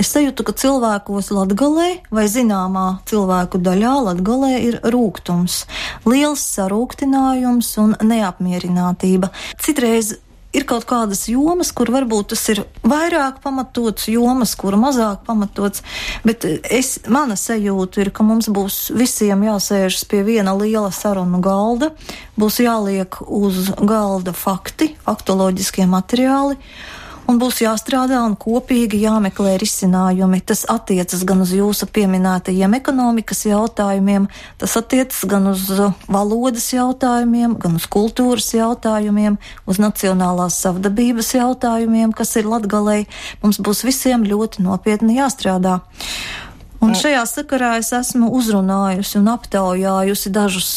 es 0.00 0.12
sajūtu, 0.14 0.46
ka 0.46 0.56
cilvēkos 0.62 1.32
latgalē 1.34 1.90
vai 2.14 2.26
zināmā 2.30 2.86
cilvēku 3.10 3.60
daļā 3.64 3.94
latgalē 4.10 4.54
ir 4.68 4.80
rūgtums, 4.92 5.64
liels 6.08 6.46
sarūktinājums 6.56 7.74
un 7.82 7.96
neapmierinātība. 8.00 9.32
Citreiz 9.60 10.16
ir 10.56 10.66
kaut 10.68 10.86
kādas 10.88 11.26
jomas, 11.30 11.70
kur 11.76 11.90
varbūt 11.94 12.32
tas 12.32 12.42
ir 12.52 12.62
vairāk 12.86 13.40
pamatots, 13.44 14.08
jomas, 14.10 14.54
kur 14.58 14.76
mazāk 14.80 15.24
pamatots, 15.26 15.84
bet 16.26 16.46
es, 16.46 16.96
mana 17.08 17.38
sajūta 17.38 18.04
ir, 18.04 18.12
ka 18.14 18.26
mums 18.26 18.50
būs 18.52 18.80
visiem 18.96 19.44
jāsēžas 19.46 20.06
pie 20.10 20.24
viena 20.26 20.54
liela 20.58 20.90
sarunu 20.94 21.42
galda, 21.44 21.92
būs 22.40 22.60
jāliek 22.64 23.20
uz 23.26 23.70
galda 23.78 24.34
fakti, 24.36 24.94
faktoloģiskie 25.06 25.86
materiāli 25.90 26.58
un 27.30 27.38
būs 27.38 27.60
jāstrādā 27.62 28.20
un 28.26 28.34
kopīgi 28.38 29.00
jāmeklē 29.04 29.54
risinājumi. 29.60 30.40
Tas 30.46 30.64
attiecas 30.70 31.22
gan 31.28 31.44
uz 31.44 31.52
jūsu 31.54 31.86
pieminētajiem 31.94 32.74
ekonomikas 32.80 33.44
jautājumiem, 33.46 34.26
tas 34.60 34.76
attiecas 34.80 35.22
gan 35.30 35.50
uz 35.52 35.66
valodas 36.10 36.66
jautājumiem, 36.74 37.56
gan 37.62 37.78
uz 37.78 37.86
kultūras 37.90 38.50
jautājumiem, 38.56 39.38
uz 39.70 39.82
nacionālās 39.82 40.58
savdabības 40.64 41.34
jautājumiem, 41.38 42.14
kas 42.16 42.34
ir 42.40 42.50
latgalēji. 42.50 43.08
Mums 43.44 43.60
būs 43.62 43.84
visiem 43.86 44.26
ļoti 44.26 44.66
nopietni 44.66 45.20
jāstrādā. 45.20 45.80
Un 46.80 46.94
šajā 46.96 47.26
sakarā 47.28 47.74
es 47.76 47.92
esmu 47.92 48.30
uzrunājusi 48.38 49.18
un 49.20 49.28
aptaujājusi 49.34 50.32
dažus 50.32 50.70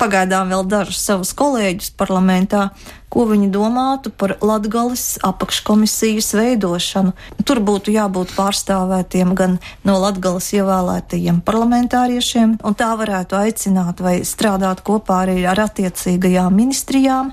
pagaidām 0.00 0.48
vēl 0.52 0.64
dažus 0.68 1.02
savus 1.04 1.34
kolēģus 1.36 1.92
parlamentā, 1.98 2.70
ko 3.14 3.24
viņi 3.30 3.48
domātu 3.54 4.10
par 4.10 4.36
Latgales 4.42 5.20
apakškomisijas 5.22 6.32
veidošanu. 6.34 7.14
Tur 7.46 7.60
būtu 7.62 7.94
jābūt 7.94 8.34
pārstāvētiem 8.34 9.34
gan 9.38 9.58
no 9.86 9.98
Latgales 10.02 10.50
ievēlētajiem 10.56 11.38
parlamentāriešiem, 11.46 12.58
un 12.66 12.78
tā 12.78 12.90
varētu 12.98 13.38
aicināt 13.38 14.02
vai 14.02 14.16
strādāt 14.26 14.82
kopā 14.86 15.22
arī 15.28 15.44
ar 15.46 15.62
attiecīgajām 15.68 16.58
ministrijām. 16.58 17.30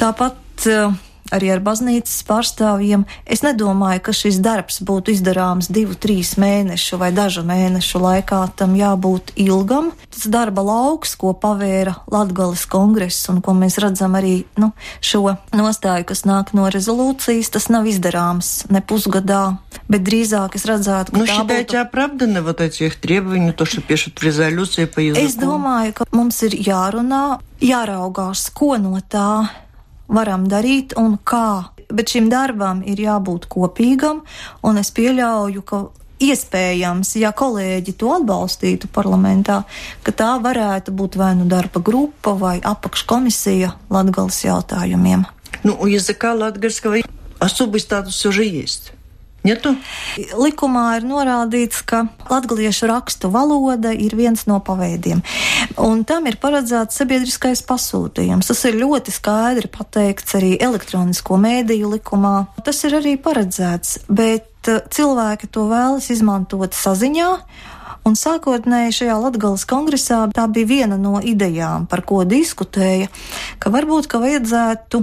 Tāpat 0.00 0.66
uh, 0.66 0.98
arī 1.33 1.49
ar 1.55 1.61
baznīcas 1.63 2.21
pārstāvjiem. 2.27 3.05
Es 3.25 3.41
nedomāju, 3.45 4.03
ka 4.05 4.13
šis 4.15 4.37
darbs 4.45 4.81
būtu 4.85 5.15
izdarāms 5.15 5.69
divu, 5.73 5.97
trīs 5.97 6.35
mēnešu 6.41 6.99
vai 7.01 7.11
dažu 7.15 7.45
mēnešu 7.47 8.01
laikā. 8.01 8.41
Tam 8.59 8.75
jābūt 8.77 9.33
ilgam. 9.41 9.91
Tas 10.13 10.27
darba 10.31 10.63
lauks, 10.65 11.15
ko 11.19 11.33
pavēra 11.37 11.95
Latgales 12.11 12.65
kongress 12.69 13.29
un 13.31 13.41
ko 13.45 13.55
mēs 13.57 13.79
redzam 13.81 14.15
arī 14.17 14.45
nu, 14.61 14.71
šo 15.01 15.37
nostāju, 15.55 16.05
kas 16.11 16.25
nāk 16.29 16.53
no 16.57 16.69
rezolūcijas, 16.71 17.51
tas 17.55 17.69
nav 17.73 17.89
izdarāms 17.89 18.67
ne 18.69 18.83
pusgadā, 18.85 19.57
bet 19.89 20.05
drīzāk 20.05 20.59
es 20.59 20.67
redzētu, 20.69 21.13
ka. 21.13 21.19
Nu, 21.19 21.27
считаете 21.29 21.79
būtu... 21.79 21.81
оправданы 21.81 22.45
вот 22.45 22.61
эти 22.61 22.83
их 22.83 22.99
требования, 23.01 23.51
то, 23.51 23.65
что 23.65 23.81
пишут 23.81 24.19
в 24.19 24.23
резолюции 24.23 24.85
по 24.85 24.99
языку? 24.99 25.25
Es 25.25 25.35
domāju, 25.39 25.99
ka 25.99 26.09
mums 26.13 26.41
ir 26.45 26.55
jārunā, 26.55 27.41
jāraugās, 27.59 28.49
ko 28.53 28.77
no 28.77 29.01
tā 29.01 29.49
varam 30.09 30.47
darīt 30.49 30.95
un 30.97 31.17
kā. 31.23 31.71
Bet 31.89 32.09
šim 32.09 32.31
darbam 32.31 32.81
ir 32.81 32.97
jābūt 32.97 33.45
kopīgam, 33.51 34.23
un 34.65 34.81
es 34.81 34.89
pieļauju, 34.95 35.61
ka 35.61 35.83
iespējams, 36.25 37.11
ja 37.19 37.31
kolēģi 37.35 37.93
to 37.99 38.09
atbalstītu 38.15 38.89
parlamentā, 38.95 39.61
ka 40.01 40.13
tā 40.15 40.31
varētu 40.41 40.95
būt 40.95 41.17
vai 41.19 41.33
nu 41.37 41.45
darba 41.45 41.81
grupa 41.83 42.33
vai 42.39 42.57
apakškomisija 42.63 43.75
Latgales 43.89 44.41
jautājumiem. 44.45 45.25
Ну, 45.63 45.77
у 45.79 45.87
языка 45.87 46.33
латгальского 46.33 46.97
особый 47.39 47.79
статус 47.79 48.15
все 48.15 48.31
же 48.31 48.43
Ja 49.40 49.54
tu? 49.56 49.72
Likumā 50.36 50.98
ir 50.98 51.06
norādīts, 51.08 51.80
ka 51.88 52.02
latviešu 52.28 52.90
rakstu 52.90 53.30
valoda 53.32 53.92
ir 53.96 54.12
viens 54.18 54.44
no 54.44 54.58
paveidiem, 54.60 55.22
un 55.80 56.02
tam 56.04 56.28
ir 56.28 56.36
paredzēts 56.42 57.00
sabiedriskais 57.00 57.64
pasūtījums. 57.64 58.50
Tas 58.50 58.60
ir 58.68 58.76
ļoti 58.82 59.14
skaidri 59.16 59.70
pateikts 59.72 60.36
arī 60.36 60.58
elektronisko 60.60 61.40
mēdīju 61.40 61.94
likumā. 61.96 62.34
Tas 62.66 62.84
ir 62.84 62.98
arī 63.00 63.16
paredzēts, 63.16 64.02
bet 64.12 64.68
eh, 64.68 64.82
cilvēki 64.92 65.48
to 65.48 65.64
vēlas 65.72 66.10
izmantot 66.12 66.76
saziņā. 66.76 67.30
Un 68.04 68.16
sākotnēji 68.16 68.94
šajā 68.96 69.16
Latvijas 69.20 69.66
kongresā 69.68 70.22
tā 70.36 70.46
bija 70.52 70.68
viena 70.68 70.96
no 71.00 71.18
idejām, 71.20 71.84
par 71.88 72.00
ko 72.08 72.22
diskutēja, 72.28 73.08
ka 73.60 73.72
varbūt 73.72 74.08
ka 74.08 74.20
vajadzētu 74.22 75.02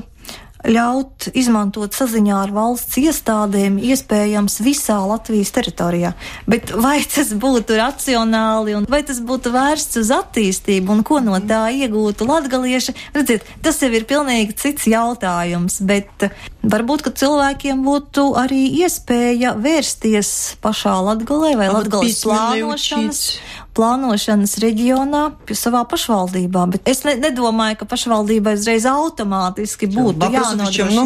ļaut 0.65 1.29
izmantot 1.37 1.93
saziņā 1.93 2.37
ar 2.47 2.53
valsts 2.55 2.97
iestādēm, 3.01 3.77
iespējams, 3.91 4.59
visā 4.65 4.97
Latvijas 5.05 5.53
teritorijā. 5.55 6.13
Bet 6.49 6.73
vai 6.73 6.99
tas 7.05 7.33
būtu 7.37 7.77
racionāli 7.77 8.77
un 8.77 8.87
vai 8.89 9.03
tas 9.07 9.21
būtu 9.23 9.53
vērsts 9.53 10.01
uz 10.01 10.11
attīstību 10.15 10.97
un 10.97 11.03
ko 11.07 11.21
no 11.23 11.37
tā 11.43 11.67
iegūtu 11.75 12.27
latgalieši, 12.27 12.95
redziet, 13.15 13.45
tas 13.65 13.81
jau 13.83 13.91
ir 13.93 14.07
pilnīgi 14.09 14.57
cits 14.57 14.87
jautājums, 14.89 15.79
bet 15.85 16.29
varbūt, 16.67 17.05
ka 17.05 17.13
cilvēkiem 17.21 17.83
būtu 17.85 18.29
arī 18.39 18.63
iespēja 18.83 19.55
vērsties 19.61 20.31
pašā 20.63 20.95
Latgalē 21.07 21.53
vai 21.59 21.69
Latgales 21.71 22.23
plānošanas 22.25 23.23
plānošanas 23.77 24.57
reģionā, 24.63 25.23
savā 25.57 25.83
pašvaldībā. 25.89 26.65
Bet 26.73 26.89
es 26.89 27.03
ne, 27.05 27.15
nedomāju, 27.21 27.79
ka 27.81 27.89
pašvaldībai 27.93 28.55
uzreiz 28.57 28.87
automātiski 28.89 29.89
būtu 29.93 30.31
jānodrošina, 30.33 30.89
nu, 30.97 31.05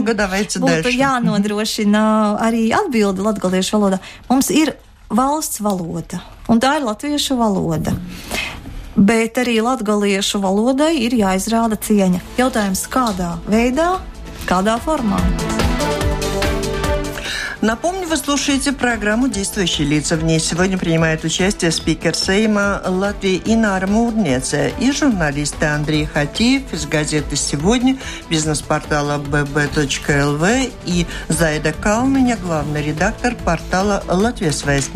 būtu 0.68 0.96
jānodrošina 0.96 2.04
arī 2.48 2.70
atbildi 2.76 3.28
latgaliešu 3.28 3.78
valodā. 3.78 4.02
Mums 4.32 4.52
ir 4.56 4.76
valsts 5.12 5.62
valoda, 5.64 6.22
un 6.48 6.64
tā 6.64 6.78
ir 6.80 6.88
latviešu 6.88 7.40
valoda. 7.40 7.96
Bet 8.96 9.40
arī 9.40 9.62
latgaliešu 9.64 10.42
valodai 10.44 10.94
ir 11.06 11.16
jāizrāda 11.16 11.80
cieņa. 11.80 12.20
Jautājums, 12.40 12.84
kādā 12.92 13.38
veidā, 13.48 13.94
kādā 14.50 14.76
formā? 14.84 15.20
Напомню, 17.62 18.08
вы 18.08 18.18
слушаете 18.18 18.72
программу 18.72 19.28
«Действующие 19.28 19.88
лица». 19.88 20.16
В 20.16 20.24
ней 20.24 20.40
сегодня 20.40 20.80
принимает 20.80 21.24
участие 21.24 21.70
спикер 21.70 22.16
Сейма 22.16 22.82
Латвии 22.84 23.40
Инара 23.46 23.86
Мурнеция 23.86 24.70
и 24.80 24.92
журналисты 24.92 25.68
Андрей 25.68 26.08
Хатиев 26.08 26.74
из 26.74 26.88
газеты 26.88 27.36
«Сегодня», 27.36 28.00
бизнес-портала 28.32 29.20
bb.lv 29.20 30.74
и 30.88 31.06
Зайда 31.28 31.72
Калменя, 31.72 32.36
главный 32.38 32.84
редактор 32.84 33.36
портала 33.36 34.04
«Латвия 34.08 34.52
Связь 34.52 34.90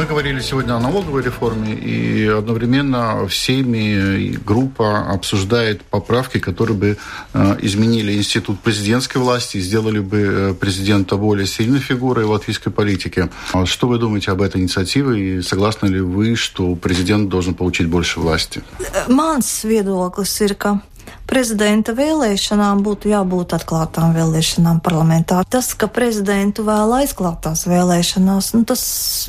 Мы 0.00 0.06
говорили 0.06 0.40
сегодня 0.40 0.76
о 0.76 0.80
налоговой 0.80 1.22
реформе, 1.22 1.74
и 1.74 2.26
одновременно 2.26 3.28
всеми 3.28 4.34
группа 4.34 5.12
обсуждает 5.12 5.82
поправки, 5.82 6.38
которые 6.38 6.74
бы 6.74 6.96
э, 7.34 7.56
изменили 7.60 8.16
институт 8.16 8.60
президентской 8.60 9.18
власти 9.18 9.58
и 9.58 9.60
сделали 9.60 9.98
бы 9.98 10.18
э, 10.18 10.54
президента 10.54 11.16
более 11.16 11.46
сильной 11.46 11.80
фигурой 11.80 12.24
в 12.24 12.30
латвийской 12.30 12.70
политике. 12.70 13.28
А 13.52 13.66
что 13.66 13.88
вы 13.88 13.98
думаете 13.98 14.30
об 14.30 14.40
этой 14.40 14.62
инициативе, 14.62 15.20
и 15.20 15.42
согласны 15.42 15.88
ли 15.88 16.00
вы, 16.00 16.34
что 16.34 16.74
президент 16.76 17.28
должен 17.28 17.52
получить 17.52 17.88
больше 17.88 18.20
власти? 18.20 18.62
Mans 19.06 19.66
viedoklis 19.68 20.32
ir, 20.40 20.56
ka 20.56 20.80
prezidenta 21.28 21.92
vēlēšanām 21.92 22.80
būtu 22.80 23.12
jābūt 23.12 23.52
atklātām 23.52 24.16
vēlēšanām 24.16 24.80
parlamentā. 24.80 25.44
Tas, 25.44 25.74
ka 25.74 25.92
prezidentu 25.92 26.64
vēl 26.64 27.02
aizklātās 27.02 27.66
vēlēšanās, 27.68 28.54
nu, 28.56 28.64
tas 28.64 29.28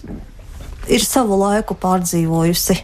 ir 0.89 1.03
savu 1.05 1.37
laiku 1.39 1.75
pārdzīvojusi 1.77 2.77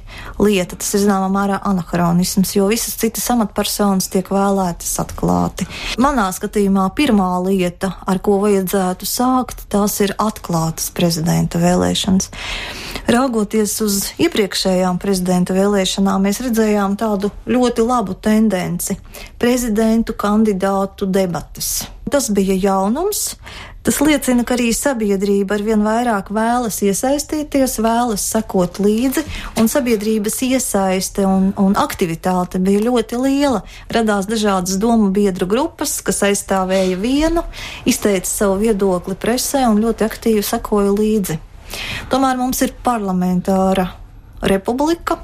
lieta. 0.44 0.78
Tas 0.78 0.94
ir 0.96 1.04
zināmā 1.06 1.30
mērā 1.34 1.60
anahronisms, 1.68 2.54
jo 2.58 2.68
visas 2.72 2.98
citas 3.00 3.26
amatpersonas 3.34 4.10
tiek 4.14 4.30
vēlētas 4.34 4.94
atklāti. 5.04 5.68
Manā 6.02 6.28
skatījumā 6.36 6.88
pirmā 6.98 7.32
lieta, 7.46 7.94
ar 8.08 8.22
ko 8.24 8.40
vajadzētu 8.44 9.08
sākt, 9.10 9.66
tās 9.74 10.00
ir 10.06 10.16
atklātas 10.22 10.92
prezidenta 10.96 11.62
vēlēšanas. 11.62 12.32
Raugoties 13.08 13.78
uz 13.86 14.00
iepriekšējām 14.20 15.00
prezidenta 15.00 15.56
vēlēšanām, 15.56 16.28
mēs 16.28 16.42
redzējām 16.44 16.98
tādu 17.00 17.32
ļoti 17.48 17.86
labu 17.88 18.18
tendenci- 18.20 18.98
prezidentu 19.42 20.14
kandidātu 20.14 21.08
debatas. 21.08 21.88
Tas 22.12 22.30
bija 22.32 22.56
jaunums, 22.56 23.36
Tas 23.88 24.02
liecina, 24.04 24.44
ka 24.44 24.58
arī 24.58 24.74
sabiedrība 24.76 25.56
ar 25.56 25.62
vien 25.64 25.80
vairāk 25.86 26.28
vēlas 26.36 26.82
iesaistīties, 26.84 27.78
vēlas 27.80 28.26
sekot 28.34 28.82
līdzi, 28.84 29.22
un 29.62 29.70
sabiedrības 29.72 30.42
iesaiste 30.44 31.24
un, 31.24 31.54
un 31.56 31.78
aktivitāte 31.80 32.60
bija 32.60 32.82
ļoti 32.84 33.22
liela. 33.22 33.62
Radās 33.88 34.28
dažādas 34.28 34.76
domu 34.84 35.08
biedru 35.16 35.48
grupas, 35.48 36.02
kas 36.04 36.20
aizstāvēja 36.28 37.00
vienu, 37.00 37.46
izteica 37.88 38.28
savu 38.28 38.60
viedokli 38.66 39.16
presē 39.16 39.64
un 39.72 39.80
ļoti 39.86 40.04
aktīvi 40.10 40.44
sekoja 40.44 40.92
līdzi. 40.92 41.40
Tomēr 42.12 42.36
mums 42.44 42.60
ir 42.68 42.76
parlamentāra 42.84 43.88
republika, 44.44 45.22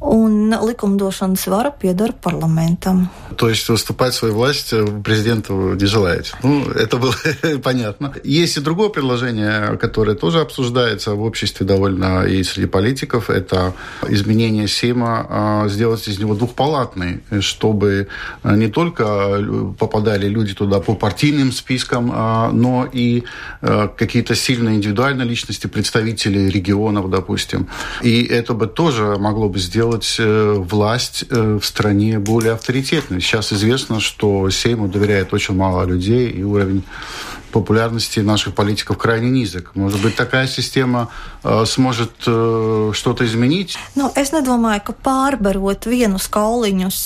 un 0.00 0.50
likumdošanas 0.66 1.46
vara 1.46 1.70
pieder 1.70 2.12
парламентам. 2.12 3.10
То 3.36 3.48
есть 3.48 3.68
выступать 3.68 4.14
свою 4.14 4.34
власть 4.34 4.74
президенту 5.04 5.74
не 5.74 5.86
желаете. 5.86 6.32
Ну, 6.42 6.68
это 6.70 6.96
было 6.96 7.14
понятно. 7.62 8.12
Есть 8.24 8.56
и 8.56 8.60
другое 8.60 8.88
предложение, 8.88 9.76
которое 9.78 10.16
тоже 10.16 10.40
обсуждается 10.40 11.14
в 11.14 11.22
обществе 11.22 11.66
довольно 11.66 12.24
и 12.24 12.42
среди 12.42 12.66
политиков. 12.66 13.30
Это 13.30 13.74
изменение 14.08 14.68
Сейма, 14.68 15.26
а, 15.28 15.68
сделать 15.68 16.08
из 16.08 16.18
него 16.18 16.34
двухпалатный, 16.34 17.20
чтобы 17.40 18.08
не 18.42 18.68
только 18.68 19.74
попадали 19.78 20.26
люди 20.26 20.54
туда 20.54 20.80
по 20.80 20.94
партийным 20.94 21.52
спискам, 21.52 22.10
а, 22.14 22.50
но 22.52 22.88
и 22.90 23.24
а, 23.60 23.88
какие-то 23.88 24.34
сильные 24.34 24.76
индивидуальные 24.76 25.28
личности, 25.28 25.66
представители 25.66 26.48
регионов, 26.48 27.10
допустим. 27.10 27.68
И 28.02 28.22
это 28.24 28.54
бы 28.54 28.66
тоже 28.66 29.16
могло 29.18 29.48
бы 29.48 29.58
сделать 29.58 29.89
сделать 29.90 30.16
э, 30.18 30.52
власть 30.58 31.24
э, 31.30 31.58
в 31.60 31.64
стране 31.64 32.18
более 32.18 32.52
авторитетной. 32.52 33.20
Сейчас 33.20 33.52
известно, 33.52 34.00
что 34.00 34.48
Сейму 34.50 34.88
доверяет 34.88 35.32
очень 35.32 35.54
мало 35.54 35.84
людей, 35.84 36.30
и 36.30 36.42
уровень 36.42 36.84
популярности 37.51 38.19
наших 38.19 38.53
политиков 38.53 38.97
крайне 38.97 39.29
низок. 39.29 39.71
Может 39.75 40.01
быть, 40.01 40.15
такая 40.15 40.47
систēma 40.47 41.07
uh, 41.43 41.65
sможет 41.65 42.11
uh, 42.27 42.93
что-то 42.93 43.25
изменить? 43.25 43.77
Nu, 43.95 44.11
es 44.15 44.31
nedomāju, 44.31 44.81
ka 44.83 44.93
pārbarot 44.93 45.85
vienus 45.85 46.27
kauliņus 46.27 46.99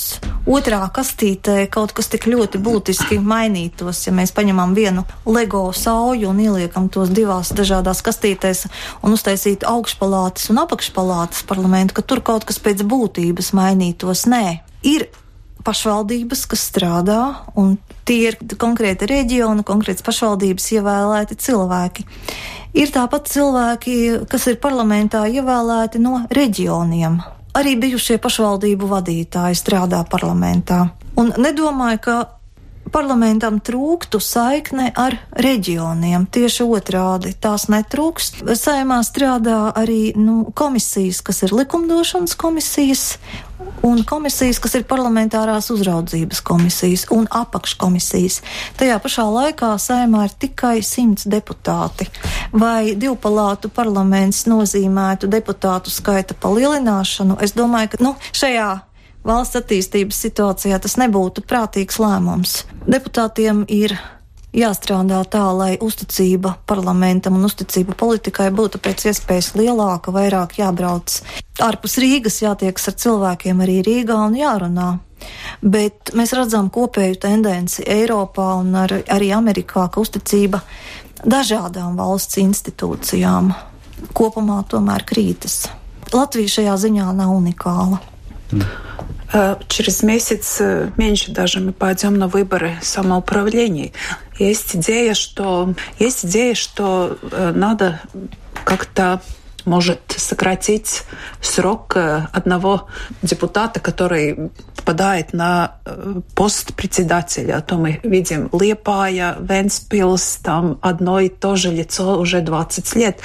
otrā 0.46 0.82
kastītē 0.90 1.68
kaut 1.70 1.92
kas 1.92 2.10
tik 2.10 2.26
ļoti 2.26 2.58
būtiski 2.58 3.20
mainītos. 3.22 4.06
Ja 4.06 4.12
mēs 4.12 4.34
paņemam 4.34 4.74
vienu 4.74 5.06
LEGO 5.26 5.70
sauju 5.72 6.30
un 6.30 6.40
ieliekam 6.42 6.88
tos 6.88 7.12
divās 7.14 7.52
dažādās 7.54 8.02
kastītēs 8.02 8.66
un 9.02 9.14
uztaisītu 9.14 9.68
augšpalātas 9.70 10.50
un 10.50 10.62
apakšpalātas 10.64 11.46
parlamentu, 11.46 11.94
ka 11.94 12.02
tur 12.02 12.24
kaut 12.24 12.48
kas 12.48 12.58
pēc 12.58 12.82
būtības 12.82 13.52
mainītos. 13.54 14.26
Nē, 14.30 14.60
ir 14.82 15.08
pašvaldības, 15.64 16.46
kas 16.50 16.64
strādā, 16.70 17.20
un 17.58 17.76
tie 18.05 18.17
ir 18.29 18.37
konkrēti 18.61 19.09
reģiona, 19.09 19.65
konkrētas 19.67 20.05
pašvaldības 20.05 20.67
ievēlēti 20.77 21.37
cilvēki. 21.41 22.05
Ir 22.75 22.91
tāpat 22.91 23.29
cilvēki, 23.31 23.95
kas 24.29 24.49
ir 24.51 24.59
parlamentā 24.63 25.23
ievēlēti 25.31 26.01
no 26.03 26.21
reģioniem. 26.35 27.21
Arī 27.55 27.77
bijušie 27.79 28.17
pašvaldību 28.19 28.89
vadītāji 28.91 29.55
strādā 29.55 30.01
parlamentā. 30.11 30.89
Un 31.15 31.31
nedomāju, 31.39 32.01
ka 32.03 32.15
parlamentam 32.91 33.59
trūktu 33.63 34.19
saikne 34.21 34.91
ar 34.95 35.17
reģioniem. 35.41 36.27
Tieši 36.31 36.67
otrādi 36.67 37.33
tās 37.41 37.67
netrūkst. 37.71 38.43
Saimā 38.59 39.01
strādā 39.05 39.71
arī 39.75 40.13
nu, 40.17 40.43
komisijas, 40.53 41.21
kas 41.25 41.43
ir 41.45 41.55
likumdošanas 41.55 42.37
komisijas, 42.39 43.05
un 43.85 44.03
komisijas, 44.07 44.59
kas 44.61 44.75
ir 44.77 44.85
parlamentārās 44.89 45.69
uzraudzības 45.73 46.41
komisijas 46.45 47.05
un 47.13 47.27
apakškomisijas. 47.31 48.41
Tajā 48.79 48.97
pašā 49.03 49.27
laikā 49.29 49.73
saimā 49.81 50.25
ir 50.27 50.35
tikai 50.45 50.79
simts 50.85 51.27
deputāti. 51.29 52.07
Vai 52.53 52.95
divpalātu 52.99 53.69
parlaments 53.73 54.45
nozīmētu 54.49 55.29
deputātu 55.31 55.93
skaita 55.93 56.37
palielināšanu? 56.41 57.39
Es 57.41 57.55
domāju, 57.57 57.95
ka 57.95 58.03
nu, 58.03 58.15
šajā 58.33 58.69
valsts 59.25 59.59
attīstības 59.59 60.19
situācijā 60.27 60.79
tas 60.81 60.97
nebūtu 61.01 61.43
prātīgs 61.47 61.97
lēmums. 62.01 62.59
Deputātiem 62.85 63.65
ir 63.71 63.97
jāstrādā 64.55 65.19
tā, 65.27 65.43
lai 65.55 65.73
uzticība 65.83 66.55
parlamentam 66.69 67.35
un 67.39 67.47
uzticība 67.49 67.95
politikai 67.99 68.49
būtu 68.55 68.79
pēc 68.83 69.09
iespējas 69.11 69.53
lielāka, 69.59 70.13
vairāk 70.15 70.59
jābrauc 70.61 71.19
ārpus 71.63 71.97
Rīgas, 72.01 72.41
jātiekas 72.45 72.89
ar 72.91 72.97
cilvēkiem 73.03 73.65
arī 73.65 73.81
Rīgā 73.85 74.19
un 74.29 74.37
jārunā. 74.39 74.89
Bet 75.63 76.11
mēs 76.15 76.35
redzam 76.37 76.69
kopēju 76.69 77.17
tendenci 77.23 77.85
Eiropā 77.89 78.53
un 78.59 78.75
ar, 78.77 78.93
arī 79.11 79.31
Amerikā, 79.33 79.87
ka 79.89 80.03
uzticība 80.03 80.61
dažādām 81.25 81.95
valsts 81.97 82.37
institūcijām 82.43 83.53
kopumā 84.15 84.61
tomēr 84.69 85.05
krītas. 85.07 85.65
Latvija 86.13 86.59
šajā 86.59 86.75
ziņā 86.85 87.07
nav 87.17 87.33
unikāla. 87.33 88.03
Mm. 88.55 89.65
Через 89.67 90.01
месяц, 90.03 90.61
меньше 90.95 91.31
даже, 91.31 91.59
мы 91.59 91.73
пойдем 91.73 92.17
на 92.17 92.27
выборы 92.27 92.77
самоуправлений. 92.81 93.91
Есть 94.39 94.75
идея, 94.77 95.13
что, 95.13 95.73
есть 95.99 96.25
идея, 96.25 96.53
что 96.53 97.17
надо 97.31 97.99
как-то 98.63 99.21
может 99.65 99.99
сократить 100.15 101.03
срок 101.41 101.93
э, 101.95 102.27
одного 102.31 102.87
депутата, 103.21 103.79
который 103.79 104.51
попадает 104.75 105.33
на 105.33 105.77
э, 105.85 106.21
пост 106.35 106.75
председателя. 106.75 107.57
А 107.57 107.61
то 107.61 107.75
мы 107.75 107.99
видим 108.03 108.49
Лепая, 108.53 109.35
Венспилс, 109.39 110.37
там 110.37 110.77
одно 110.81 111.19
и 111.19 111.29
то 111.29 111.55
же 111.55 111.71
лицо 111.71 112.19
уже 112.19 112.41
20 112.41 112.95
лет. 112.95 113.19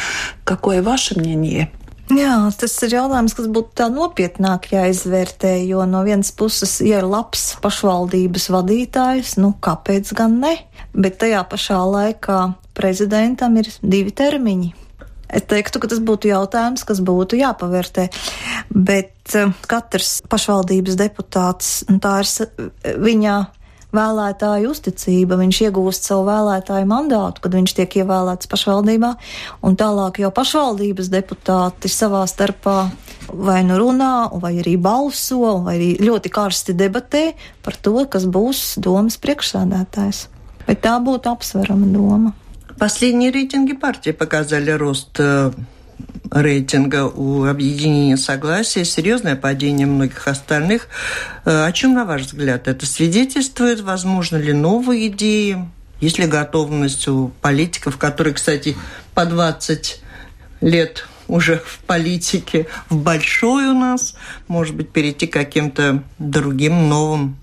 Какое 0.45 0.83
ваше 0.83 1.19
мнение? 1.19 1.71
Jā, 2.11 2.35
tas 2.59 2.73
ir 2.83 2.94
jautājums, 2.96 3.37
kas 3.38 3.46
būtu 3.55 3.77
tā 3.79 3.87
nopietnāk 3.92 4.70
jāizvērtē, 4.73 5.53
jo 5.68 5.85
no 5.87 6.01
vienas 6.07 6.33
puses, 6.35 6.81
ja 6.83 6.99
ir 6.99 7.07
labs 7.07 7.53
pašvaldības 7.62 8.49
vadītājs, 8.51 9.37
nu 9.38 9.53
kāpēc 9.62 10.11
gan 10.18 10.40
ne? 10.42 10.57
Bet 10.90 11.20
tajā 11.23 11.44
pašā 11.46 11.79
laikā 11.87 12.40
prezidentam 12.75 13.61
ir 13.61 13.70
divi 13.83 14.11
termiņi. 14.11 14.73
Es 15.31 15.46
teiktu, 15.46 15.79
ka 15.79 15.90
tas 15.92 16.01
būtu 16.03 16.33
jautājums, 16.33 16.83
kas 16.83 16.99
būtu 17.07 17.38
jāpavērtē. 17.38 18.09
Bet 18.75 19.37
uh, 19.38 19.55
katrs 19.70 20.18
pašvaldības 20.27 20.99
deputāts, 20.99 21.85
tā 22.03 22.16
ir 22.25 22.99
viņa 22.99 23.37
vēlētāju 23.96 24.72
uzticība, 24.74 25.38
viņš 25.39 25.62
iegūst 25.68 26.08
savu 26.08 26.28
vēlētāju 26.30 26.88
mandātu, 26.89 27.44
kad 27.44 27.56
viņš 27.56 27.76
tiek 27.78 27.98
ievēlēts 28.02 28.50
pašvaldībā, 28.52 29.12
un 29.65 29.78
tālāk 29.80 30.20
jau 30.24 30.32
pašvaldības 30.36 31.12
deputāti 31.13 31.91
savā 31.91 32.26
starpā 32.30 32.89
vai 33.32 33.62
nu 33.68 33.80
runā, 33.82 34.30
vai 34.41 34.56
arī 34.62 34.76
balso, 34.82 35.60
vai 35.65 35.78
arī 35.78 35.91
ļoti 36.04 36.32
karsti 36.34 36.76
debatē 36.78 37.26
par 37.65 37.78
to, 37.78 37.98
kas 38.12 38.28
būs 38.28 38.76
domas 38.84 39.18
priekšsēdētājs. 39.22 40.26
Bet 40.65 40.82
tā 40.86 40.98
būtu 41.02 41.32
apsverama 41.32 41.88
doma. 41.94 42.34
Последние 42.78 43.32
рейтинги 43.32 43.74
партии 43.74 44.12
показали 44.12 44.72
рост 44.72 45.18
э, 45.20 45.52
рейтинга 46.31 47.07
у 47.07 47.45
объединения 47.45 48.17
согласия, 48.17 48.85
серьезное 48.85 49.37
падение 49.37 49.87
многих 49.87 50.29
остальных. 50.29 50.89
Э, 51.45 51.65
о 51.65 51.73
чем, 51.73 51.95
на 51.95 52.05
ваш 52.05 52.23
взгляд, 52.23 52.69
это 52.69 52.87
свидетельствует? 52.87 53.81
Возможно 53.81 54.37
ли 54.37 54.53
новые 54.53 55.09
идеи? 55.09 55.69
Есть 56.01 56.19
ли 56.19 56.27
готовность 56.27 57.07
у 57.09 57.29
политиков, 57.41 57.99
которые, 57.99 58.35
кстати, 58.35 58.77
по 59.15 59.27
20 59.27 60.01
лет 60.61 61.07
уже 61.29 61.59
в 61.59 61.79
политике, 61.87 62.67
в 62.89 62.97
большой 62.97 63.67
у 63.67 63.75
нас, 63.75 64.15
может 64.49 64.75
быть, 64.75 64.91
перейти 64.91 65.27
к 65.27 65.33
каким-то 65.33 66.03
другим 66.19 66.89
новым 66.89 67.37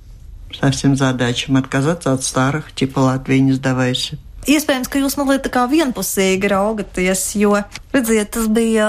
совсем 0.59 0.95
задачам, 0.95 1.57
отказаться 1.57 2.13
от 2.13 2.23
старых, 2.23 2.71
типа 2.73 2.99
Латвии, 2.99 3.37
не 3.37 3.53
сдавайся? 3.53 4.17
iespējams, 4.50 4.90
ka 4.90 5.02
jūs 5.02 5.18
mazliet 5.20 5.44
tā 5.46 5.52
kā 5.54 5.66
vienpusīgi 5.70 6.50
raugaties, 6.52 7.26
jo, 7.38 7.56
redziet, 7.94 8.32
tas 8.34 8.48
bija 8.52 8.88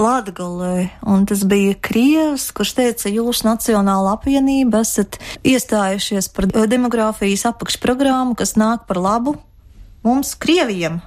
Latgalē, 0.00 0.88
un 1.04 1.26
tas 1.28 1.44
bija 1.48 1.76
Krievs, 1.84 2.48
kurš 2.56 2.74
teica, 2.78 3.12
jūs 3.12 3.44
Nacionāla 3.46 4.16
apvienība 4.16 4.82
esat 4.86 5.18
iestājušies 5.46 6.30
par 6.32 6.48
demogrāfijas 6.48 7.46
apakšprogrammu, 7.52 8.36
kas 8.38 8.56
nāk 8.56 8.86
par 8.88 9.00
labu 9.02 9.36
mums, 10.02 10.34
Krievijam, 10.34 11.00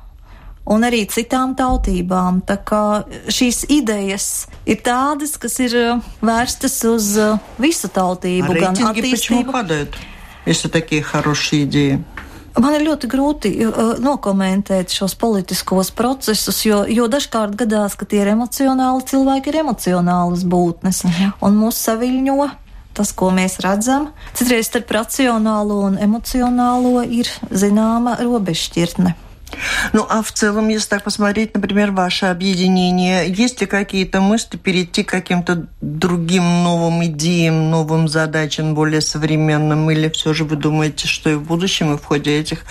un 0.70 0.86
arī 0.86 1.04
citām 1.10 1.58
tautībām. 1.58 2.44
Tā 2.46 2.60
kā 2.62 2.84
šīs 3.28 3.66
idejas 3.74 4.48
ir 4.70 4.82
tādas, 4.86 5.36
kas 5.42 5.60
ir 5.66 5.76
vērstas 6.26 6.78
uz 6.90 7.12
visu 7.62 7.92
tautību, 7.92 8.60
gan 8.62 8.78
attīstību. 8.94 10.14
Если 10.46 10.70
такие 10.70 11.02
хорошие 11.02 11.64
идеи. 11.64 12.04
Man 12.61 12.77
ir 12.77 12.85
ļoti 12.85 13.09
grūti 13.09 13.51
uh, 13.65 13.95
nokomentēt 14.03 14.93
šos 14.93 15.15
politiskos 15.21 15.93
procesus, 15.97 16.59
jo, 16.67 16.83
jo 16.89 17.07
dažkārt 17.09 17.57
gadās, 17.57 17.97
ka 17.97 18.09
tie 18.09 18.21
ir 18.21 18.35
emocionāli 18.35 19.07
cilvēki, 19.09 19.53
ir 19.53 19.63
emocionālas 19.63 20.45
būtnes, 20.45 21.05
-huh. 21.07 21.33
un 21.47 21.57
mūs 21.57 21.81
saviļņo 21.87 22.51
tas, 22.93 23.13
ko 23.17 23.31
mēs 23.33 23.61
redzam. 23.65 24.11
Citreiz 24.37 24.69
starp 24.69 24.91
racionālo 24.93 25.81
un 25.89 25.99
emocionālo 25.99 27.01
ir 27.07 27.31
zināma 27.51 28.19
robežšķirtne. 28.21 29.15
Ну, 29.93 30.07
а 30.09 30.23
в 30.23 30.33
целом, 30.33 30.69
если 30.69 30.89
так 30.89 31.05
посмотреть, 31.05 31.55
например, 31.55 31.91
ваше 31.91 32.27
объединение, 32.27 33.29
есть 33.29 33.61
ли 33.61 33.67
какие-то 33.67 34.21
мысли 34.21 34.57
перейти 34.57 35.03
к 35.03 35.11
каким-то 35.11 35.67
другим 35.81 36.63
новым 36.63 37.05
идеям, 37.07 37.71
новым 37.71 38.09
задачам, 38.09 38.75
более 38.75 39.01
современным, 39.01 39.91
или 39.91 40.09
все 40.09 40.33
же 40.33 40.45
вы 40.45 40.57
думаете, 40.57 41.09
что 41.09 41.31
и 41.31 41.35
в 41.35 41.43
будущем, 41.43 41.95
и 41.95 41.99
в 41.99 42.05
ходе 42.05 42.39
этих 42.39 42.65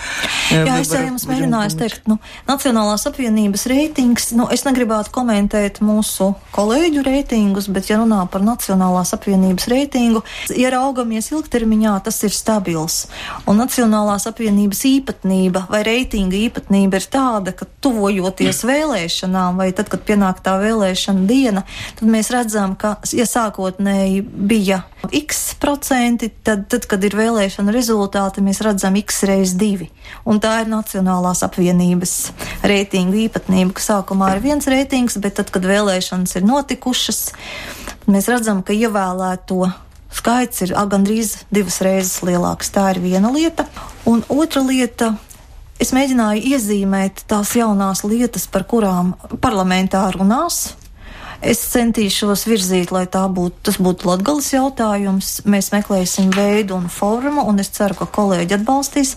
Jā, 0.50 0.80
es 0.82 0.90
jau 0.90 1.00
jums 1.04 1.24
mēģināju 1.28 1.76
teikt, 1.78 2.08
nu, 2.10 2.16
Nacionālās 2.48 3.04
apvienības 3.06 3.66
reitings, 3.70 4.30
nu, 4.34 4.48
es 4.50 4.64
negribētu 4.66 5.12
komentēt 5.14 5.78
mūsu 5.84 6.32
kolēģu 6.56 7.04
reitingus, 7.06 7.68
bet, 7.70 7.90
ja 7.90 8.00
runā 8.00 8.24
par 8.32 8.42
Nacionālās 8.42 9.14
apvienības 9.14 9.68
reitingu, 9.70 10.24
ja 10.58 10.72
raugamies 10.74 11.30
ilgtermiņā, 11.30 11.94
tas 12.06 12.18
ir 12.26 12.34
stabils. 12.34 13.04
Un 13.46 13.60
Nacionālās 13.62 14.26
apvienības 14.30 14.82
īpatnība 14.90 15.66
vai 15.70 15.84
reitinga 15.86 16.38
īpatnība 16.40 16.98
ir 16.98 17.08
tāda, 17.12 17.54
ka 17.54 17.68
tuvojoties 17.84 18.64
vēlēšanām, 18.66 19.60
vai 19.60 19.70
tad, 19.76 19.90
kad 19.92 20.02
pienāk 20.08 20.42
tā 20.44 20.56
vēlēšana 20.62 21.26
diena, 21.30 21.64
tad 22.00 22.10
mēs 22.10 22.32
redzam, 22.34 22.74
ka, 22.80 22.96
ja 23.14 23.28
sākotnēji 23.28 24.24
bija 24.26 24.82
x 25.08 25.54
procenti, 25.60 26.28
tad, 26.44 26.66
tad 26.70 26.86
kad 26.90 27.04
ir 27.04 27.16
vēlēšana 27.18 27.72
rezultāti, 27.74 28.44
mēs 28.44 28.62
redzam 28.64 28.98
x 29.00 29.22
reiz 29.28 29.54
divi. 29.58 29.90
Un 30.28 30.40
tā 30.42 30.60
ir 30.62 30.70
Nacionālās 30.70 31.44
apvienības 31.46 32.14
reitingu 32.66 33.24
īpatnība, 33.26 33.74
ka 33.76 33.86
sākumā 33.86 34.34
ir 34.36 34.44
viens 34.44 34.68
reitings, 34.70 35.18
bet 35.22 35.38
tad, 35.40 35.52
kad 35.54 35.66
vēlēšanas 35.66 36.36
ir 36.38 36.46
notikušas, 36.48 37.22
mēs 38.10 38.28
redzam, 38.30 38.64
ka 38.66 38.76
ievēlēto 38.76 39.70
skaits 40.20 40.66
ir 40.66 40.76
gandrīz 40.90 41.38
divas 41.54 41.80
reizes 41.86 42.20
lielāks. 42.26 42.72
Tā 42.74 42.90
ir 42.94 43.02
viena 43.02 43.32
lieta. 43.32 43.66
Un 44.10 44.24
otra 44.28 44.62
lieta 44.66 45.14
Es 45.80 45.94
mēģināju 45.96 46.42
iezīmēt 46.44 47.22
tās 47.30 47.54
jaunās 47.56 48.02
lietas, 48.04 48.44
par 48.52 48.66
kurām 48.68 49.14
parlamentā 49.40 50.02
runās. 50.12 50.74
Es 51.40 51.62
centīšos 51.72 52.44
virzīt, 52.44 52.90
lai 52.92 53.06
būtu, 53.08 53.62
tas 53.64 53.78
būtu 53.80 54.10
latgales 54.10 54.50
jautājums. 54.52 55.40
Mēs 55.48 55.70
meklēsim 55.72 56.28
veidu 56.36 56.76
un 56.76 56.90
formu, 56.92 57.46
un 57.48 57.62
es 57.62 57.72
ceru, 57.72 57.96
ka 57.96 58.06
kolēģi 58.06 58.58
atbalstīs. 58.58 59.16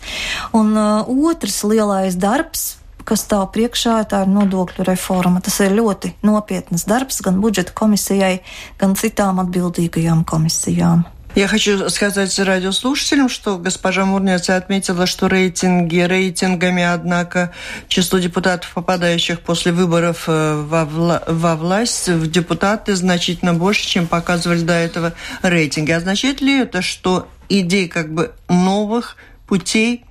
Un 0.55 0.71
uh, 0.77 1.03
otrs 1.03 1.63
lielais 1.67 2.15
darbs, 2.15 2.77
kas 3.03 3.25
tā 3.27 3.41
priekšā 3.43 3.97
tā 4.07 4.23
ir 4.23 4.31
nodokļu 4.31 4.87
reforma. 4.87 5.43
Tas 5.43 5.59
ir 5.65 5.75
ļoti 5.75 6.13
nopietnas 6.23 6.87
darbs 6.87 7.19
gan 7.25 7.43
budžeta 7.43 7.75
komisijai, 7.75 8.37
gan 8.79 8.95
citām 8.95 9.43
atbildīgajām 9.43 10.23
komisijām. 10.23 11.03
Я 11.35 11.47
хочу 11.47 11.89
сказать 11.89 12.37
радиослушателям, 12.37 13.27
что 13.27 13.57
госпожа 13.57 14.05
Мурнеца 14.05 14.55
отметила, 14.55 15.07
что 15.07 15.27
рейтинги 15.27 15.97
рейтингами, 15.97 16.83
однако 16.83 17.51
число 17.87 18.19
депутатов, 18.19 18.71
попадающих 18.75 19.39
после 19.39 19.71
выборов 19.71 20.25
э, 20.27 20.61
во, 20.61 20.85
вла 20.85 21.23
во 21.25 21.55
власть, 21.55 22.07
в 22.07 22.29
депутаты 22.29 22.95
значительно 22.95 23.55
больше, 23.55 23.87
чем 23.87 24.05
показывали 24.05 24.61
до 24.61 24.73
этого 24.73 25.13
рейтинги. 25.41 25.91
Означает 25.91 26.39
ли 26.39 26.59
это, 26.59 26.83
что 26.83 27.27
идей 27.49 27.87
как 27.87 28.13
бы 28.13 28.31
новых 28.47 29.17
путей 29.47 30.05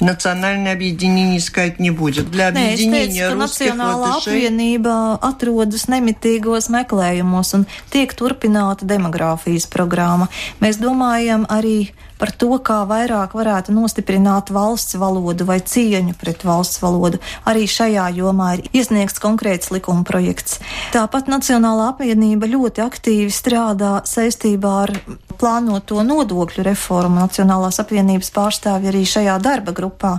Nacionālajā 0.00 0.72
объединение 0.72 1.36
искать 1.36 1.78
не 1.78 1.90
будет. 1.90 2.30
Для 2.30 2.48
объединения 2.48 3.28
Nē, 3.28 3.36
es 3.44 3.58
teicu, 3.58 3.68
ka 3.68 3.74
Nacionālā 3.76 3.96
latišai... 4.00 4.32
apvienība 4.32 4.94
atrodas 5.20 5.84
nemitīgos 5.92 6.70
meklējumos 6.72 7.52
un 7.58 7.66
tiek 7.92 8.08
turpināta 8.16 8.88
demogrāfijas 8.88 9.68
programma. 9.68 10.30
Mēs 10.64 10.80
domājam 10.80 11.44
arī 11.52 11.92
par 12.16 12.32
to, 12.32 12.48
kā 12.64 12.80
vairāk 12.88 13.36
varētu 13.36 13.72
nostiprināt 13.76 14.52
valsts 14.52 14.96
valodu 15.00 15.44
vai 15.48 15.60
cieņu 15.60 16.16
pret 16.20 16.44
valsts 16.48 16.80
valodu. 16.80 17.20
Arī 17.44 17.68
šajā 17.68 18.08
jomā 18.16 18.54
ir 18.56 18.68
iesniegts 18.72 19.20
konkrēts 19.20 19.72
likuma 19.72 20.04
projekts. 20.08 20.60
Tāpat 20.96 21.28
Nacionālā 21.28 21.92
apvienība 21.92 22.48
ļoti 22.48 22.84
aktīvi 22.84 23.32
strādā 23.32 24.00
saistībā 24.08 24.74
ar 24.84 24.96
plānoto 25.40 26.02
nodokļu 26.06 26.64
reformu. 26.66 27.20
Nacionālās 27.22 27.80
apvienības 27.82 28.32
pārstāvji 28.34 28.90
arī 28.92 29.04
šajā 29.08 29.38
darba 29.42 29.74
grupā. 29.76 30.18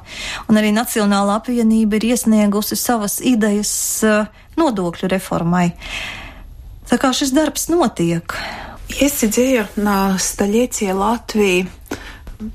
Un 0.49 0.59
arī 0.61 0.73
Nacionālā 0.75 1.39
apvienība 1.41 1.99
ir 1.99 2.11
iesniegusi 2.13 2.79
savas 2.79 3.19
idejas 3.21 3.73
eh, 4.03 4.25
nodokļu 4.59 5.11
reformai. 5.11 5.71
Tā 6.91 6.99
kā 6.99 7.13
šis 7.15 7.31
darbs 7.35 7.69
notiek. 7.71 8.35
Есть 8.99 9.23
идея 9.23 9.69
на 9.77 10.17
столетие 10.19 10.93
Латвии 10.93 11.69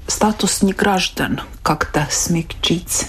статус 0.06 0.62
неграждан 0.62 1.40
как-то 1.62 2.06
смягчить. 2.10 3.06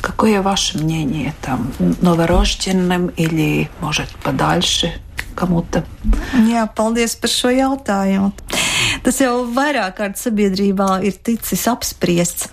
Какое 0.00 0.42
ваше 0.42 0.78
мнение 0.78 1.34
там 1.42 1.72
новорожденным 2.00 3.08
или, 3.08 3.70
может, 3.80 4.08
подальше 4.22 4.92
кому-то? 5.34 5.84
Jā, 6.48 6.66
paldies 6.66 7.14
par 7.16 7.30
šo 7.30 7.52
jautājumu. 7.54 8.32
Tas 9.05 9.21
jau 9.21 9.45
vairāk 9.53 9.97
kārt 9.99 10.19
sabiedrībā 10.19 10.99
ir 11.07 11.17
ticis 11.23 11.67
apspriests. 11.69 12.49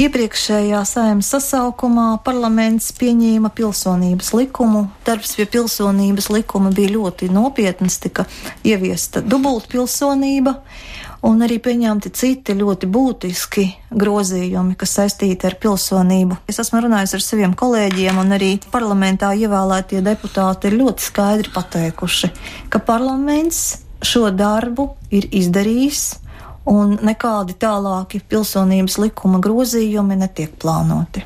Iepriekšējā 0.00 0.80
saimnes 0.88 1.28
sasaukumā 1.34 2.06
parlaments 2.24 2.92
pieņēma 2.96 3.50
pilsonības 3.52 4.32
likumu. 4.38 4.86
Darbs 5.04 5.34
pie 5.36 5.46
pilsonības 5.52 6.30
likuma 6.32 6.72
bija 6.72 6.94
ļoti 6.94 7.28
nopietns, 7.32 7.98
tika 8.00 8.24
ieviesta 8.64 9.20
dubultpilsonība 9.20 10.56
un 11.22 11.44
arī 11.44 11.58
pieņemti 11.62 12.10
citi 12.16 12.56
ļoti 12.58 12.88
būtiski 12.90 13.66
grozījumi, 13.94 14.74
kas 14.78 14.96
saistīti 14.98 15.46
ar 15.46 15.56
pilsonību. 15.62 16.40
Es 16.50 16.58
esmu 16.62 16.82
runājis 16.86 17.14
ar 17.18 17.24
saviem 17.24 17.54
kolēģiem, 17.58 18.18
un 18.22 18.34
arī 18.38 18.52
parlamentā 18.72 19.30
ievēlētie 19.38 20.02
deputāti 20.04 20.70
ir 20.70 20.80
ļoti 20.80 21.06
skaidri 21.10 21.54
pateikuši, 21.54 22.32
ka 22.72 22.82
parlaments 22.82 23.82
šo 24.01 24.29
darbu 24.31 24.89
ir 25.11 25.27
izdarījis, 25.31 26.03
un 26.67 26.97
nekādi 27.01 27.55
tālāki 27.57 28.21
pilsonības 28.21 28.99
likuma 28.99 29.39
grozījumi 29.39 30.19
netiek 30.19 30.53
plānoti. 30.61 31.23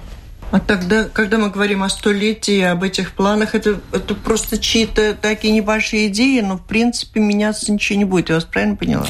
А 0.51 0.59
тогда, 0.59 1.05
когда 1.05 1.37
мы 1.37 1.49
говорим 1.49 1.81
о 1.81 1.87
столетии, 1.87 2.59
об 2.59 2.83
этих 2.83 3.13
планах, 3.13 3.55
это, 3.55 3.79
это 3.93 4.15
просто 4.15 4.57
чьи-то 4.57 5.13
такие 5.13 5.53
небольшие 5.53 6.07
идеи, 6.07 6.41
но 6.41 6.57
в 6.57 6.63
принципе 6.63 7.21
меняться 7.21 7.71
ничего 7.71 7.99
не 7.99 8.03
будет. 8.03 8.29
Я 8.29 8.35
вас 8.35 8.43
правильно 8.43 8.75
поняла? 8.75 9.05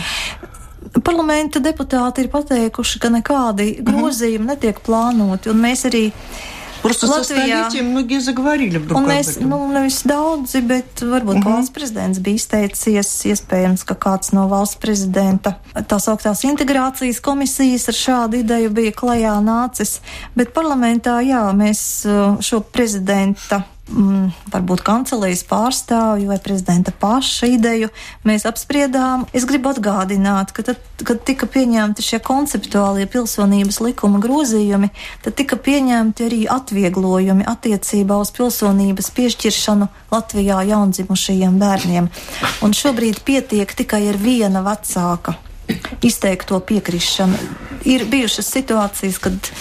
Parlamenta 1.04 1.62
deputāti 1.64 2.26
ir 2.26 2.28
pateikuši, 2.28 3.00
ka 3.00 3.10
nekādi 3.10 3.80
grozījumi 3.80 4.44
mm 4.44 4.50
-hmm. 4.50 4.54
netiek 4.54 4.80
plānoti, 4.86 5.50
un 5.50 5.62
mēs 5.62 5.86
arī 5.88 6.12
Просто 6.86 7.06
Latvijā, 7.06 7.70
многие 7.84 8.20
заговорили 8.22 8.78
вдруг 8.78 8.98
un 8.98 9.06
mēs, 9.06 9.38
nu, 9.38 9.68
nevis 9.70 10.02
daudzi, 10.02 10.62
bet 10.66 11.02
varbūt 11.02 11.38
uh 11.38 11.42
-huh. 11.42 11.54
valsts 11.54 11.74
prezidents 11.74 12.20
bija 12.20 12.36
izteicies, 12.36 13.26
iespējams, 13.26 13.86
ka 13.86 13.94
kāds 13.94 14.34
no 14.34 14.48
valsts 14.48 14.82
prezidenta 14.82 15.54
tā 15.76 16.00
sauktās 16.00 16.44
integrācijas 16.44 17.20
komisijas 17.22 17.88
ar 17.88 17.94
šādu 17.94 18.40
ideju 18.42 18.70
bija 18.70 18.92
klajā 18.92 19.36
nācis, 19.46 20.00
bet 20.36 20.54
parlamentā, 20.54 21.22
jā, 21.22 21.54
mēs 21.54 22.06
uh, 22.06 22.42
šo 22.42 22.60
prezidenta 22.60 23.62
mm, 23.91 24.51
varbūt 24.53 24.83
kancelējas 24.87 25.45
pārstāvju 25.49 26.31
vai 26.31 26.39
prezidenta 26.43 26.93
paša 26.93 27.49
ideju 27.55 27.91
mēs 28.27 28.47
apspriedām. 28.49 29.27
Es 29.37 29.47
gribu 29.49 29.73
atgādināt, 29.73 30.53
ka 30.57 30.65
tad, 30.67 30.83
kad 31.07 31.23
tika 31.29 31.49
pieņemti 31.51 32.05
šie 32.05 32.21
konceptuālie 32.25 33.07
pilsonības 33.11 33.81
likuma 33.85 34.21
grozījumi, 34.23 34.91
tad 35.25 35.39
tika 35.39 35.59
pieņemti 35.61 36.29
arī 36.29 36.43
atvieglojumi 36.51 37.47
attiecībā 37.49 38.19
uz 38.23 38.33
pilsonības 38.37 39.13
piešķiršanu 39.17 39.91
Latvijā 40.15 40.63
jaundzimušajiem 40.73 41.61
bērniem. 41.63 42.11
Un 42.65 42.77
šobrīd 42.77 43.23
pietiek 43.27 43.77
tikai 43.77 44.07
ar 44.11 44.21
viena 44.21 44.65
vecāka 44.67 45.39
izteikto 46.07 46.61
piekrišanu 46.61 47.66
Ir 47.86 48.06
bijušas 48.06 48.50
situācijas, 48.54 49.18
kad 49.22 49.52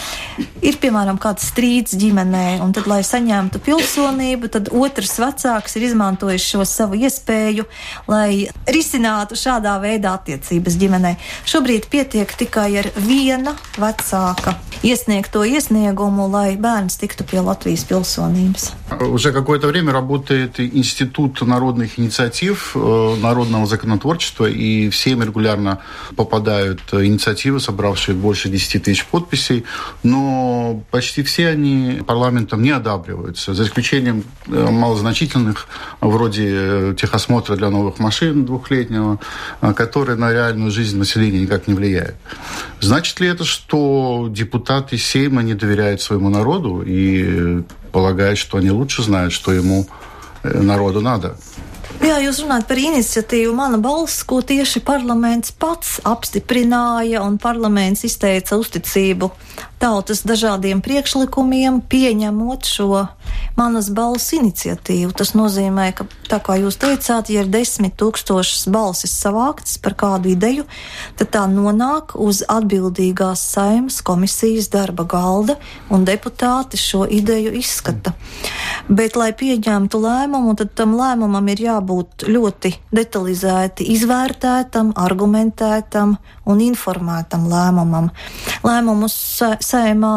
ir 0.60 0.76
piemēram 0.80 1.16
kāds 1.20 1.46
strīds 1.50 1.96
ģimenē, 2.00 2.60
un 2.64 2.74
tad, 2.76 2.88
lai 2.90 3.00
saņemtu 3.06 3.62
pilsonību, 3.64 4.50
tad 4.52 4.68
otrs 4.76 5.16
vecāks 5.22 5.78
ir 5.78 5.86
izmantojis 5.88 6.44
šo 6.52 6.66
savu 6.68 7.00
iespēju, 7.00 7.64
lai 8.10 8.48
risinātu 8.68 9.38
šādā 9.40 9.78
veidā 9.82 10.14
attiecības 10.18 10.76
ģimenē. 10.80 11.14
Šobrīd 11.48 11.88
pietiek 11.92 12.36
tikai 12.44 12.68
ar 12.82 12.90
viena 13.00 13.56
vecāka 13.80 14.58
iesniegto 14.82 15.44
iesniegumu, 15.44 16.28
lai 16.32 16.56
bērns 16.60 16.96
tiktu 17.00 17.24
pie 17.28 17.40
Latvijas 17.44 17.84
pilsonības. 17.84 18.72
Уже 19.00 19.32
какое-то 19.32 19.68
время 19.68 19.92
работает 19.92 20.58
Институт 20.60 21.40
народных 21.42 21.98
инициатив, 21.98 22.72
э, 22.74 23.16
народного 23.20 23.66
законотворчества, 23.66 24.46
и 24.46 24.88
всем 24.90 25.22
регулярно 25.22 25.78
попадают 26.16 26.80
инициативы, 26.92 27.60
собравшие 27.60 28.13
больше 28.15 28.49
10 28.49 28.83
тысяч 28.83 29.05
подписей, 29.05 29.65
но 30.03 30.83
почти 30.91 31.23
все 31.23 31.49
они 31.49 32.01
парламентом 32.05 32.61
не 32.61 32.71
одабриваются, 32.71 33.53
за 33.53 33.63
исключением 33.63 34.23
э, 34.47 34.69
малозначительных, 34.69 35.67
вроде 36.01 36.47
э, 36.47 36.95
техосмотра 36.97 37.55
для 37.55 37.69
новых 37.69 37.99
машин 37.99 38.45
двухлетнего, 38.45 39.19
э, 39.61 39.73
который 39.73 40.17
на 40.17 40.31
реальную 40.31 40.71
жизнь 40.71 40.97
населения 40.97 41.41
никак 41.41 41.67
не 41.67 41.73
влияет. 41.73 42.15
Значит 42.79 43.19
ли 43.19 43.27
это, 43.27 43.43
что 43.43 44.27
депутаты 44.29 44.97
Сейма 44.97 45.43
не 45.43 45.53
доверяют 45.53 46.01
своему 46.01 46.29
народу 46.29 46.83
и 46.85 47.63
полагают, 47.91 48.39
что 48.39 48.57
они 48.57 48.71
лучше 48.71 49.03
знают, 49.03 49.33
что 49.33 49.53
ему 49.53 49.87
народу 50.43 51.01
надо? 51.01 51.37
Jā, 52.03 52.17
jūs 52.19 52.41
runājat 52.43 52.67
par 52.67 52.79
iniciatīvu. 52.81 53.53
Mana 53.55 53.79
balss, 53.81 54.23
ko 54.27 54.41
tieši 54.43 54.81
parlaments 54.85 55.53
pats 55.55 55.97
apstiprināja, 56.03 57.23
un 57.23 57.37
parlaments 57.41 58.03
izteica 58.07 58.59
uzticību 58.59 59.31
tautas 59.81 60.23
dažādiem 60.25 60.81
priekšlikumiem, 60.81 61.81
pieņemot 61.85 62.65
šo 62.65 63.05
manas 63.55 63.89
balss 63.93 64.33
iniciatīvu. 64.35 65.13
Tas 65.15 65.33
nozīmē, 65.37 65.89
ka, 65.95 66.07
tā 66.29 66.39
kā 66.43 66.57
jūs 66.59 66.77
teicāt, 66.81 67.29
ja 67.31 67.43
ir 67.43 67.51
desmit 67.51 67.95
tūkstošas 67.99 68.67
balsis 68.73 69.13
savāktas 69.15 69.77
par 69.81 69.95
kādu 69.99 70.31
ideju, 70.33 70.65
tad 71.19 71.31
tā 71.35 71.45
nonāk 71.51 72.15
uz 72.19 72.43
atbildīgās 72.51 73.43
saimas 73.55 74.01
komisijas 74.05 74.71
darba 74.73 75.05
galda, 75.07 75.57
un 75.93 76.05
deputāti 76.07 76.79
šo 76.79 77.05
ideju 77.05 77.53
izskata. 77.59 78.15
Bet, 78.89 79.15
lai 79.19 79.31
pieņemtu 79.37 80.01
lēmumu, 80.01 80.55
tad 80.59 80.73
tam 80.77 80.95
lēmumam 80.97 81.47
ir 81.53 81.63
jābūt 81.67 82.27
ļoti 82.29 82.73
detalizēti 82.95 83.87
izvērtētam, 83.95 84.93
argumentētam 84.99 86.17
un 86.45 86.61
informētam 86.65 87.49
lēmumam. 87.51 88.11
Lēmumus 88.65 89.17
saimā 89.65 90.15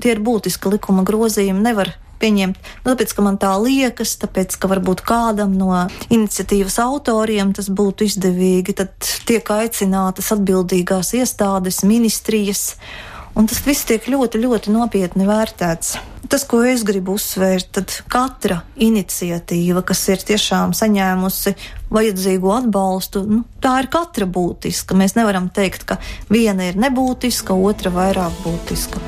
tie 0.00 0.14
ir 0.14 0.22
būtiski 0.24 0.72
likuma 0.76 1.04
grozījumi. 1.06 1.64
Nevar 1.64 1.94
pieņemt, 2.20 2.58
tāpēc, 2.84 3.14
ka 3.16 3.24
man 3.24 3.38
tā 3.40 3.50
liekas, 3.60 4.14
tāpēc, 4.20 4.56
ka 4.60 4.68
varbūt 4.70 5.02
kādam 5.08 5.54
no 5.56 5.72
iniciatīvas 6.12 6.76
autoriem 6.84 7.54
tas 7.56 7.70
būtu 7.72 8.06
izdevīgi, 8.10 8.76
tad 8.82 8.92
tiek 9.28 9.46
aicinātas 9.54 10.30
atbildīgās 10.36 11.14
iestādes, 11.16 11.82
ministrijas, 11.88 12.74
un 13.35 13.47
tas 13.49 13.61
viss 13.65 13.87
tiek 13.87 14.05
ļoti, 14.09 14.39
ļoti 14.41 14.73
nopietni 14.73 15.27
vērtēts. 15.27 15.95
Tas, 16.25 16.41
ko 16.49 16.63
es 16.65 16.81
gribu 16.87 17.19
uzsvērt, 17.19 17.69
tad 17.77 17.91
katra 18.09 18.61
iniciatīva, 18.81 19.83
kas 19.85 20.01
ir 20.09 20.23
tiešām 20.25 20.73
saņēmusi 20.73 21.53
vajadzīgo 21.93 22.53
atbalstu, 22.55 23.21
nu, 23.29 23.43
tā 23.61 23.75
ir 23.83 23.91
katra 23.93 24.25
būtiska. 24.25 24.97
Mēs 24.97 25.13
nevaram 25.19 25.51
teikt, 25.53 25.85
ka 25.85 25.99
viena 26.33 26.71
ir 26.71 26.79
nebūtiska, 26.81 27.53
otra 27.53 27.93
vairāk 27.93 28.41
būtiska. 28.41 29.03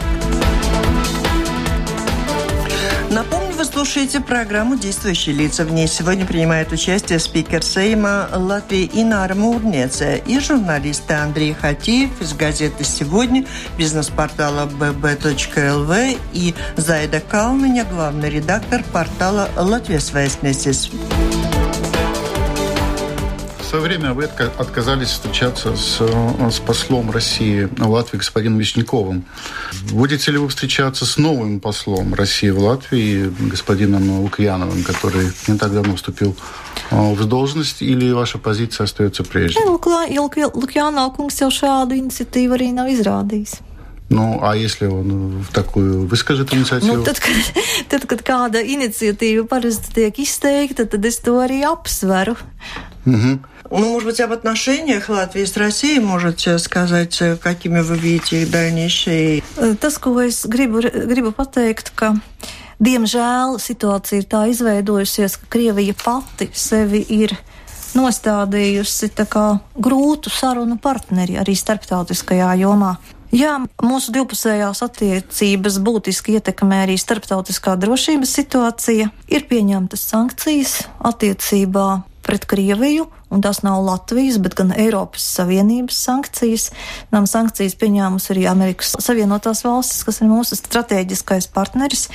Напомню, 3.07 3.50
вы 3.62 3.66
слушаете 3.66 4.18
программу 4.18 4.76
«Действующие 4.76 5.36
лица». 5.36 5.64
В 5.64 5.70
ней 5.70 5.86
сегодня 5.86 6.26
принимает 6.26 6.72
участие 6.72 7.20
спикер 7.20 7.62
Сейма 7.62 8.28
Латвии 8.32 8.90
Инара 8.92 9.36
Мурнеция 9.36 10.16
и 10.16 10.40
журналисты 10.40 11.14
Андрей 11.14 11.54
Хатиев 11.54 12.10
из 12.20 12.32
газеты 12.32 12.82
«Сегодня», 12.82 13.46
бизнес-портала 13.78 14.66
bb.lv 14.66 16.18
и 16.32 16.54
Зайда 16.76 17.20
Калныня, 17.20 17.84
главный 17.84 18.30
редактор 18.30 18.82
портала 18.92 19.48
«Латвия 19.56 20.00
Связь 20.00 20.38
свое 23.72 23.84
время 23.84 24.12
вы 24.12 24.24
отказались 24.24 25.08
встречаться 25.08 25.74
с, 25.76 25.96
с 25.96 26.58
послом 26.58 27.10
России 27.10 27.70
в 27.78 27.88
Латвии 27.88 28.18
господином 28.18 28.58
Вишняковым. 28.58 29.24
Будете 29.90 30.30
ли 30.30 30.36
вы 30.36 30.48
встречаться 30.48 31.06
с 31.06 31.16
новым 31.16 31.58
послом 31.58 32.12
России 32.12 32.50
в 32.50 32.58
Латвии, 32.58 33.32
господином 33.48 34.20
Лукьяновым, 34.20 34.84
который 34.84 35.32
не 35.48 35.56
так 35.56 35.72
давно 35.72 35.96
вступил 35.96 36.36
а, 36.90 37.14
в 37.14 37.24
должность, 37.24 37.80
или 37.80 38.12
ваша 38.12 38.36
позиция 38.36 38.84
остается 38.84 39.24
прежней? 39.24 39.64
Lukjānā 39.64 41.08
kungs 41.16 41.40
jau 41.40 41.48
šādu 41.48 41.96
iniciatīvu 41.96 42.52
arī 42.52 42.74
nav 42.76 42.92
izrādījis. 42.92 43.56
Nu, 44.10 44.40
а 44.42 44.54
если 44.54 44.84
он 44.84 45.40
в 45.40 45.50
такую 45.50 46.06
выскажет 46.06 46.52
инициативу? 46.52 46.96
Nu, 46.96 47.04
tad, 47.04 47.18
kad, 47.24 47.32
tad, 47.88 48.04
kad 48.04 48.20
kāda 48.20 48.60
iniciatīva 48.60 49.48
parasti 49.48 49.94
tiek 49.96 50.18
izteikta, 50.20 50.84
tad 50.84 51.08
es 51.08 51.22
to 51.24 51.40
arī 51.40 51.64
apsveru. 51.64 52.36
Угу. 53.06 53.38
Ну, 53.71 53.89
может 53.91 54.07
быть, 54.07 54.19
об 54.21 54.31
отношениях 54.31 55.09
Латвии 55.09 55.43
с 55.43 55.57
Россией 55.57 55.99
можете 55.99 56.57
сказать, 56.57 57.21
какими 57.41 57.81
вы 57.81 57.97
видите 57.97 58.43
их 58.43 58.51
дальнейшие? 58.51 59.43
Tas, 59.81 59.99
ko 59.99 60.21
es 60.21 60.45
gribu, 60.47 60.79
gribu 60.81 61.33
pateikt, 61.35 61.91
ka 61.95 62.15
diemžēl 62.79 63.59
situācija 63.59 64.21
ir 64.21 64.29
tā 64.29 64.47
izveidojusies, 64.53 65.35
ka 65.37 65.51
Krievija 65.57 65.93
pati 65.99 66.47
sevi 66.53 67.03
ir 67.09 67.35
nostādījusi 67.97 69.11
tā 69.17 69.25
kā 69.27 69.59
grūtu 69.75 70.31
sarunu 70.31 70.77
partneri 70.79 71.37
arī 71.41 71.55
starptautiskajā 71.57 72.55
jomā. 72.61 72.95
Jā, 73.35 73.57
mūsu 73.83 74.13
divpusējās 74.15 74.79
attiecības 74.85 75.81
būtiski 75.83 76.37
ietekmē 76.39 76.85
arī 76.85 76.95
starptautiskā 76.95 77.75
drošības 77.75 78.35
situācija. 78.39 79.09
Ir 79.27 79.47
pieņemtas 79.49 80.05
sankcijas 80.13 80.77
attiecībā 81.03 81.87
pret 82.23 82.47
Krieviju, 82.47 83.09
un 83.32 83.42
tas 83.44 83.62
nav 83.64 83.80
Latvijas, 83.84 84.38
bet 84.42 84.56
gan 84.58 84.72
Eiropas 84.76 85.24
Savienības 85.38 85.98
sankcijas. 86.06 86.68
Nav 87.14 87.26
sankcijas 87.30 87.76
pieņēmusi 87.80 88.32
arī 88.34 88.46
Amerikas 88.50 88.94
Savienotās 89.00 89.64
valstis, 89.64 90.02
kas 90.06 90.20
ir 90.20 90.30
mūsu 90.30 90.58
strateģiskais 90.58 91.48
partneris, 91.54 92.08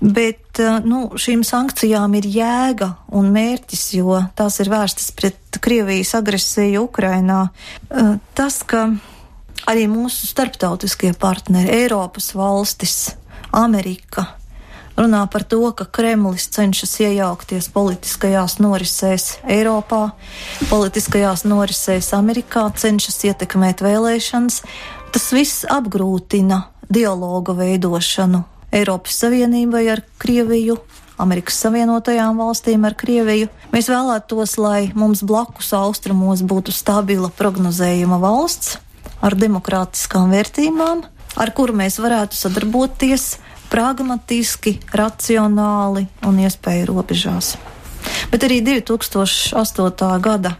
bet 0.00 0.60
eh, 0.60 0.80
nu, 0.84 1.06
šīm 1.20 1.44
sankcijām 1.46 2.18
ir 2.20 2.28
jēga 2.30 2.92
un 3.16 3.30
mērķis, 3.34 3.86
jo 3.98 4.20
tās 4.38 4.60
ir 4.62 4.72
vērstas 4.72 5.12
pret 5.16 5.60
Krievijas 5.60 6.14
agresiju 6.20 6.86
Ukrainā. 6.88 7.46
Eh, 7.88 8.12
tas, 8.36 8.60
ka 8.62 8.90
arī 9.70 9.86
mūsu 9.90 10.28
starptautiskie 10.30 11.14
partneri, 11.18 11.82
Eiropas 11.84 12.32
valstis, 12.36 13.14
Amerika, 13.56 14.39
runā 15.00 15.24
par 15.32 15.44
to, 15.48 15.62
ka 15.76 15.86
Kremlis 15.88 16.48
cenšas 16.52 16.92
iejaukties 17.00 17.70
politiskajās 17.72 18.58
norisēs 18.60 19.40
Eiropā, 19.48 20.10
politiskajās 20.70 21.46
norisēs 21.48 22.12
Amerikā, 22.16 22.68
cenšas 22.76 23.22
ietekmēt 23.30 23.82
vēlēšanas. 23.84 24.60
Tas 25.10 25.26
viss 25.34 25.64
apgrūtina 25.68 26.62
dialoga 26.90 27.56
veidošanu 27.58 28.44
Eiropas 28.70 29.16
Savienībai 29.24 29.86
ar 29.90 30.04
Krieviju, 30.22 30.76
Amerikas 31.20 31.58
Savienotajām 31.64 32.38
valstīm 32.40 32.86
ar 32.86 32.94
Krieviju. 32.98 33.50
Mēs 33.74 33.90
vēlētos, 33.90 34.56
lai 34.60 34.90
mums 34.94 35.24
blakus 35.26 35.72
austrumos 35.76 36.44
būtu 36.46 36.72
stabila 36.74 37.32
prognozējuma 37.36 38.20
valsts 38.22 38.78
ar 39.20 39.36
demokrātiskām 39.36 40.30
vērtībām, 40.32 41.02
ar 41.36 41.52
kuru 41.56 41.76
mēs 41.82 41.98
varētu 42.00 42.38
sadarboties 42.38 43.34
pragmatiski, 43.70 44.78
racionāli 44.92 46.06
un 46.26 46.40
iespēju 46.42 46.88
robežās. 46.90 47.54
Bet 48.32 48.44
arī 48.46 48.60
2008. 48.66 50.10
gada 50.24 50.56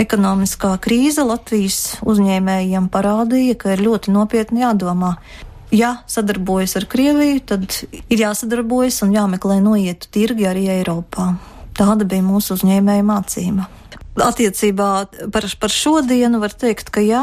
ekonomiskā 0.00 0.72
krīze 0.82 1.24
Latvijas 1.26 2.00
uzņēmējiem 2.06 2.88
parādīja, 2.92 3.58
ka 3.60 3.74
ir 3.74 3.84
ļoti 3.84 4.14
nopietni 4.14 4.64
jādomā. 4.64 5.16
Ja 5.70 6.00
sadarbojas 6.10 6.74
ar 6.80 6.88
Krieviju, 6.90 7.42
tad 7.46 7.76
ir 8.10 8.24
jāsadarbojas 8.24 9.04
un 9.06 9.14
jāmeklē 9.14 9.60
noietu 9.62 10.10
tirgi 10.10 10.48
arī 10.50 10.66
Eiropā. 10.80 11.34
Tāda 11.78 12.08
bija 12.08 12.24
mūsu 12.26 12.56
uzņēmēja 12.56 13.06
mācība. 13.06 13.68
Attiecībā 14.18 14.90
par, 15.30 15.44
par 15.60 15.70
šodienu 15.70 16.40
var 16.42 16.50
teikt, 16.58 16.90
ka 16.90 17.02
jā, 17.04 17.22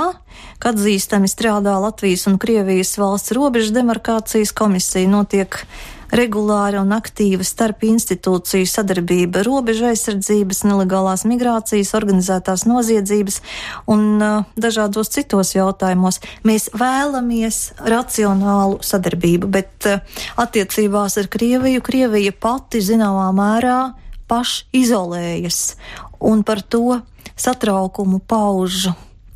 ka 0.63 0.71
atzīstami 0.71 1.27
strādā 1.27 1.75
Latvijas 1.83 2.23
un 2.31 2.39
Krievijas 2.39 2.95
valsts 2.97 3.35
robežu 3.35 3.75
demarkācijas 3.75 4.53
komisija, 4.55 5.09
notiek 5.11 5.59
regulāra 6.15 6.79
un 6.79 6.93
aktīva 6.95 7.43
starp 7.43 7.83
institūciju 7.83 8.67
sadarbība 8.71 9.43
robeža 9.43 9.91
aizsardzības, 9.91 10.63
nelegālās 10.67 11.25
migrācijas, 11.27 11.91
organizētās 11.97 12.63
noziedzības 12.69 13.41
un 13.91 14.07
uh, 14.21 14.47
dažādos 14.55 15.11
citos 15.11 15.51
jautājumos. 15.57 16.21
Mēs 16.47 16.69
vēlamies 16.71 17.61
racionālu 17.83 18.79
sadarbību, 18.79 19.51
bet 19.51 19.91
uh, 19.91 20.23
attiecībās 20.39 21.19
ar 21.19 21.31
Krieviju 21.35 21.83
Krievija 21.83 22.31
pati 22.31 22.79
zināmā 22.79 23.27
mērā 23.35 23.79
pašizolējas 24.27 25.61
un 26.20 26.42
par 26.42 26.62
to 26.62 27.00
satraukumu 27.36 28.18
pauž 28.18 28.92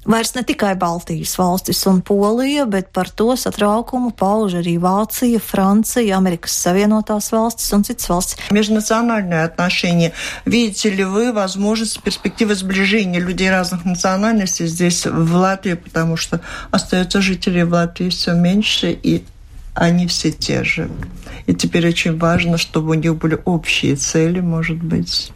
vairs 0.07 0.35
ne 0.35 0.43
tikai 0.43 0.75
Baltijas 0.79 1.35
valstis 1.39 1.83
un 1.87 2.01
Polija, 2.01 2.67
bet 2.67 2.93
par 2.95 3.11
to 3.11 3.35
satraukumu 3.37 4.13
pauž 4.17 4.55
arī 4.61 4.77
Vācija, 4.79 5.41
Франция, 5.43 6.17
Америкас 6.17 6.55
Savienotās 6.63 7.33
valstis 7.35 7.73
un 7.75 7.83
citas 7.83 8.09
valstis. 8.09 8.39
Межнациональные 8.51 9.43
отношения. 9.43 10.13
Видите 10.45 10.91
ли 10.91 11.05
вы 11.05 11.33
возможность 11.33 12.01
перспективы 12.03 12.55
сближения 12.55 13.21
людей 13.21 13.51
разных 13.51 13.85
национальностей 13.85 14.67
здесь, 14.67 15.07
в 15.07 15.35
Латвии, 15.35 15.75
потому 15.75 16.17
что 16.17 16.41
остается 16.71 17.21
жителей 17.21 17.65
в 17.65 17.73
Латвии 17.73 18.09
все 18.11 18.33
меньше, 18.33 18.93
и 18.93 19.25
они 19.75 20.07
все 20.07 20.33
те 20.33 20.65
же. 20.65 20.89
И 21.47 21.55
теперь 21.55 21.87
очень 21.87 22.19
важно, 22.19 22.59
чтобы 22.59 22.91
у 22.91 22.95
них 22.95 23.17
были 23.17 23.39
общие 23.45 23.95
цели, 23.97 24.41
может 24.41 24.83
быть. 24.83 25.31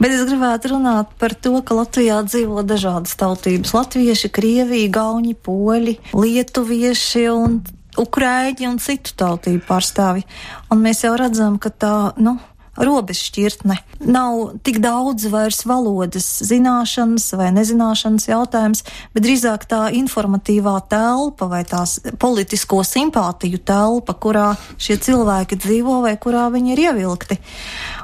Bet 0.00 0.10
es 0.10 0.24
gribētu 0.26 0.74
runāt 0.74 1.12
par 1.20 1.34
to, 1.34 1.60
ka 1.62 1.74
Latvijā 1.76 2.18
dzīvo 2.26 2.64
dažādas 2.66 3.14
tautības - 3.14 3.78
latvieši, 3.78 4.28
krievi, 4.28 4.90
gauņi, 4.90 5.34
poļi, 5.36 5.98
lietuvieši 6.12 7.24
un 7.30 7.62
ukrāņi 7.96 8.68
un 8.68 8.78
citu 8.78 9.14
tautību 9.14 9.62
pārstāvi. 9.68 10.24
Un 10.70 10.82
mēs 10.82 11.04
jau 11.04 11.14
redzam, 11.16 11.58
ka 11.58 11.70
tā, 11.70 12.12
nu, 12.18 12.38
robežšķirtne. 12.79 13.75
Nav 14.07 14.55
tik 14.63 14.79
daudz 14.83 15.27
vairs 15.31 15.65
valodas 15.67 16.27
zināšanas 16.47 17.27
vai 17.37 17.49
nezināšanas 17.55 18.29
jautājums, 18.29 18.85
bet 19.13 19.25
drīzāk 19.25 19.67
tā 19.69 19.81
informatīvā 19.99 20.77
telpa 20.91 21.49
vai 21.51 21.61
tās 21.67 21.97
politisko 22.21 22.81
simpātiju 22.87 23.59
telpa, 23.59 24.15
kurā 24.15 24.53
šie 24.79 24.99
cilvēki 25.03 25.59
dzīvo 25.59 25.99
vai 26.07 26.15
kurā 26.21 26.47
viņi 26.53 26.75
ir 26.75 26.83
ievilkti. 26.87 27.39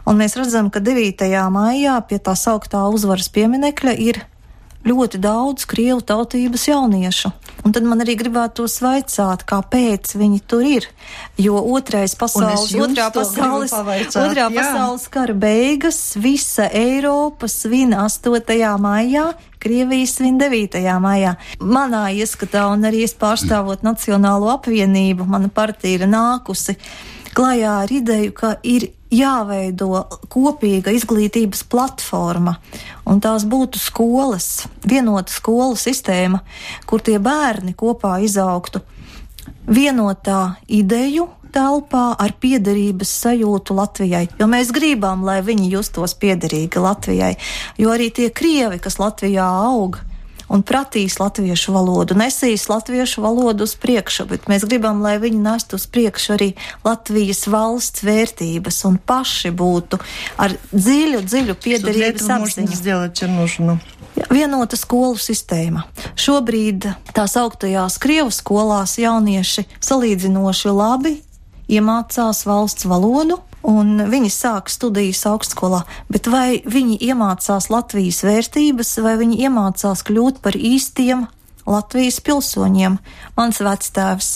Un 0.05 0.19
mēs 0.19 0.37
redzam, 0.37 0.69
ka 0.69 0.83
9. 0.83 1.25
maijā 1.55 1.97
pie 2.09 2.19
tā 2.19 2.35
sauktā 2.37 2.83
uzvaras 2.91 3.31
pieminekļa 3.33 3.95
ir 4.05 4.25
ļoti 4.85 5.19
daudz 5.21 5.65
krievu 5.69 6.03
tautības 6.05 6.67
jauniešu. 6.69 7.31
Un 7.65 7.73
tad 7.73 7.85
man 7.89 8.03
arī 8.03 8.13
gribētos 8.19 8.75
vaicāt, 8.83 9.41
kāpēc 9.49 10.11
viņi 10.19 10.41
tur 10.45 10.67
ir. 10.69 10.85
Jo 11.41 11.63
otrais 11.73 12.13
pasaules, 12.13 12.69
otrā 12.77 13.07
pasaules, 13.09 13.73
otrā 14.21 14.51
pasaules 14.53 15.07
kara 15.09 15.33
beigas 15.33 15.97
visa 16.21 16.67
Eiropa 16.69 17.49
svin 17.49 17.95
8. 17.97 18.59
maijā, 18.83 19.31
Krievija 19.65 20.11
svin 20.11 20.37
9. 20.37 20.77
maijā. 21.01 21.33
Manā 21.57 22.03
ieskatā, 22.13 22.67
un 22.69 22.85
arī 22.85 23.01
es 23.07 23.17
pārstāvot 23.17 23.81
Nacionālo 23.87 24.53
apvienību, 24.53 25.25
mana 25.25 25.49
partija 25.49 26.03
ir 26.03 26.05
nākusi 26.11 26.77
klajā 27.33 27.79
ar 27.81 27.97
ideju, 27.97 28.37
ka 28.37 28.53
ir 28.61 28.91
jāveido 29.15 30.05
kopīga 30.31 30.93
izglītības 30.95 31.63
platforma, 31.71 32.57
un 33.07 33.21
tās 33.23 33.45
būtu 33.47 33.81
skolas, 33.81 34.65
vienota 34.87 35.31
skolu 35.33 35.77
sistēma, 35.79 36.41
kur 36.89 37.03
tie 37.05 37.17
bērni 37.19 37.75
kopā 37.77 38.17
izaugtu 38.25 38.83
vienotā 39.67 40.55
ideju 40.67 41.27
telpā 41.55 42.09
ar 42.19 42.33
piederības 42.39 43.11
sajūtu 43.23 43.77
Latvijai, 43.77 44.25
jo 44.39 44.47
mēs 44.51 44.73
gribam, 44.75 45.23
lai 45.27 45.39
viņi 45.45 45.69
justos 45.71 46.15
piederīgi 46.19 46.81
Latvijai, 46.83 47.31
jo 47.79 47.93
arī 47.93 48.09
tie 48.11 48.27
krievi, 48.35 48.81
kas 48.83 48.99
Latvijā 48.99 49.45
aug, 49.69 50.01
un 50.49 50.63
pratīs 50.65 51.17
latviešu 51.19 51.73
valodu, 51.75 52.17
nesīs 52.17 52.67
latviešu 52.69 53.23
valodu 53.25 53.65
uz 53.65 53.75
priekšu, 53.81 54.27
bet 54.29 54.47
mēs 54.51 54.65
gribam, 54.67 55.01
lai 55.05 55.17
viņi 55.21 55.41
nestu 55.41 55.79
uz 55.79 55.87
priekšu 55.87 56.35
arī 56.37 56.51
Latvijas 56.85 57.45
valsts 57.51 58.05
vērtības 58.05 58.81
un 58.89 58.97
paši 58.97 59.51
būtu 59.55 59.99
ar 60.41 60.55
dziļu, 60.71 61.21
dziļu 61.25 61.57
piederības 61.63 62.29
apziņu. 62.37 63.77
Vienota 64.31 64.77
skolu 64.79 65.17
sistēma. 65.19 65.83
Šobrīd 66.15 66.87
tās 67.15 67.35
augtajās 67.39 67.97
Krievu 67.99 68.31
skolās 68.31 68.95
jaunieši 69.01 69.65
salīdzinoši 69.83 70.71
labi 70.71 71.17
iemācās 71.67 72.45
valsts 72.47 72.87
valodu, 72.87 73.41
un 73.65 74.05
viņi 74.11 74.31
sāk 74.33 74.69
studijas 74.73 75.23
augstskolā, 75.29 75.83
bet 76.11 76.29
vai 76.31 76.61
viņi 76.61 76.99
iemācās 77.09 77.69
Latvijas 77.73 78.21
vērtības, 78.25 78.95
vai 79.05 79.17
viņi 79.21 79.41
iemācās 79.47 80.05
kļūt 80.05 80.41
par 80.45 80.57
īstiem 80.57 81.25
Latvijas 81.65 82.21
pilsoņiem? 82.25 82.97
Mans 83.37 83.61
vectēvs, 83.65 84.31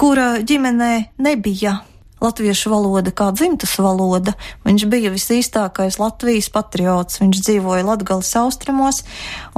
kura 0.00 0.34
ģimenē 0.40 0.92
nebija 1.22 1.80
latviešu 2.22 2.70
valoda 2.72 3.12
kā 3.14 3.30
dzimtas 3.34 3.74
valoda. 3.82 4.34
Viņš 4.66 4.84
bija 4.90 5.12
visīstākais 5.12 5.98
Latvijas 6.00 6.48
patriots. 6.52 7.20
Viņš 7.22 7.42
dzīvoja 7.42 7.84
Latgales 7.86 8.30
austrumos, 8.38 9.02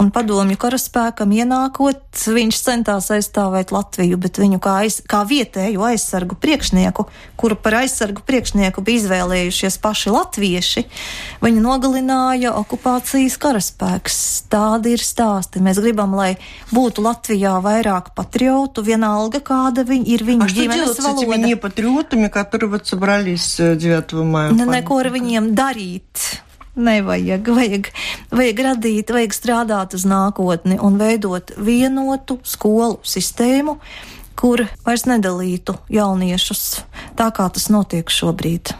un 0.00 0.10
padomju 0.14 0.58
karaspēkam 0.60 1.34
ienākot, 1.36 2.02
viņš 2.24 2.60
centās 2.64 3.10
aizstāvēt 3.14 3.74
Latviju, 3.74 4.18
bet 4.20 4.40
viņu 4.40 4.60
kā, 4.64 4.78
aiz, 4.84 5.00
kā 5.04 5.22
vietēju 5.28 5.84
aizsargu 5.84 6.38
priekšnieku, 6.40 7.06
kuru 7.40 7.58
par 7.60 7.80
aizsargu 7.82 8.24
priekšnieku 8.26 8.84
bija 8.84 9.02
izvēlējušies 9.02 9.78
paši 9.82 10.14
latvieši, 10.14 10.84
viņu 11.44 11.64
nogalināja 11.64 12.54
okupācijas 12.58 13.36
karaspēks. 13.42 14.18
Tādi 14.52 14.94
ir 14.94 15.02
stāsti. 15.04 15.62
Mēs 15.64 15.80
gribam, 15.82 16.14
lai 16.16 16.34
būtu 16.72 17.04
Latvijā 17.04 17.56
vairāk 17.64 18.12
patriotu, 18.16 18.84
vienalga 18.86 19.42
kāda 19.44 19.84
viņi 19.86 20.08
ir 20.14 20.24
viņu 20.26 20.50
ģimenes 20.54 21.00
valoda 21.02 22.53
которые 22.53 22.69
вот 22.69 22.87
собрались 22.87 23.57
9 23.57 24.13
maija. 24.23 24.51
Nu, 24.51 24.65
neko 24.65 24.99
ar 24.99 25.11
viņiem 25.13 25.53
darīt. 25.55 26.41
Nevajag, 26.79 27.47
vajag, 27.47 27.89
vajag 28.31 28.59
radīt, 28.63 29.11
vajag 29.11 29.33
strādāt 29.35 29.95
uz 29.97 30.05
nākotni 30.07 30.77
un 30.79 30.95
veidot 31.01 31.51
vienotu 31.57 32.39
skolu 32.43 33.01
sistēmu, 33.03 33.79
kur 34.39 34.63
vairs 34.85 35.03
nedalītu 35.09 35.75
jauniešus 35.91 36.85
tā, 37.19 37.31
kā 37.35 37.49
tas 37.51 37.67
notiek 37.73 38.07
šobrīd. 38.07 38.71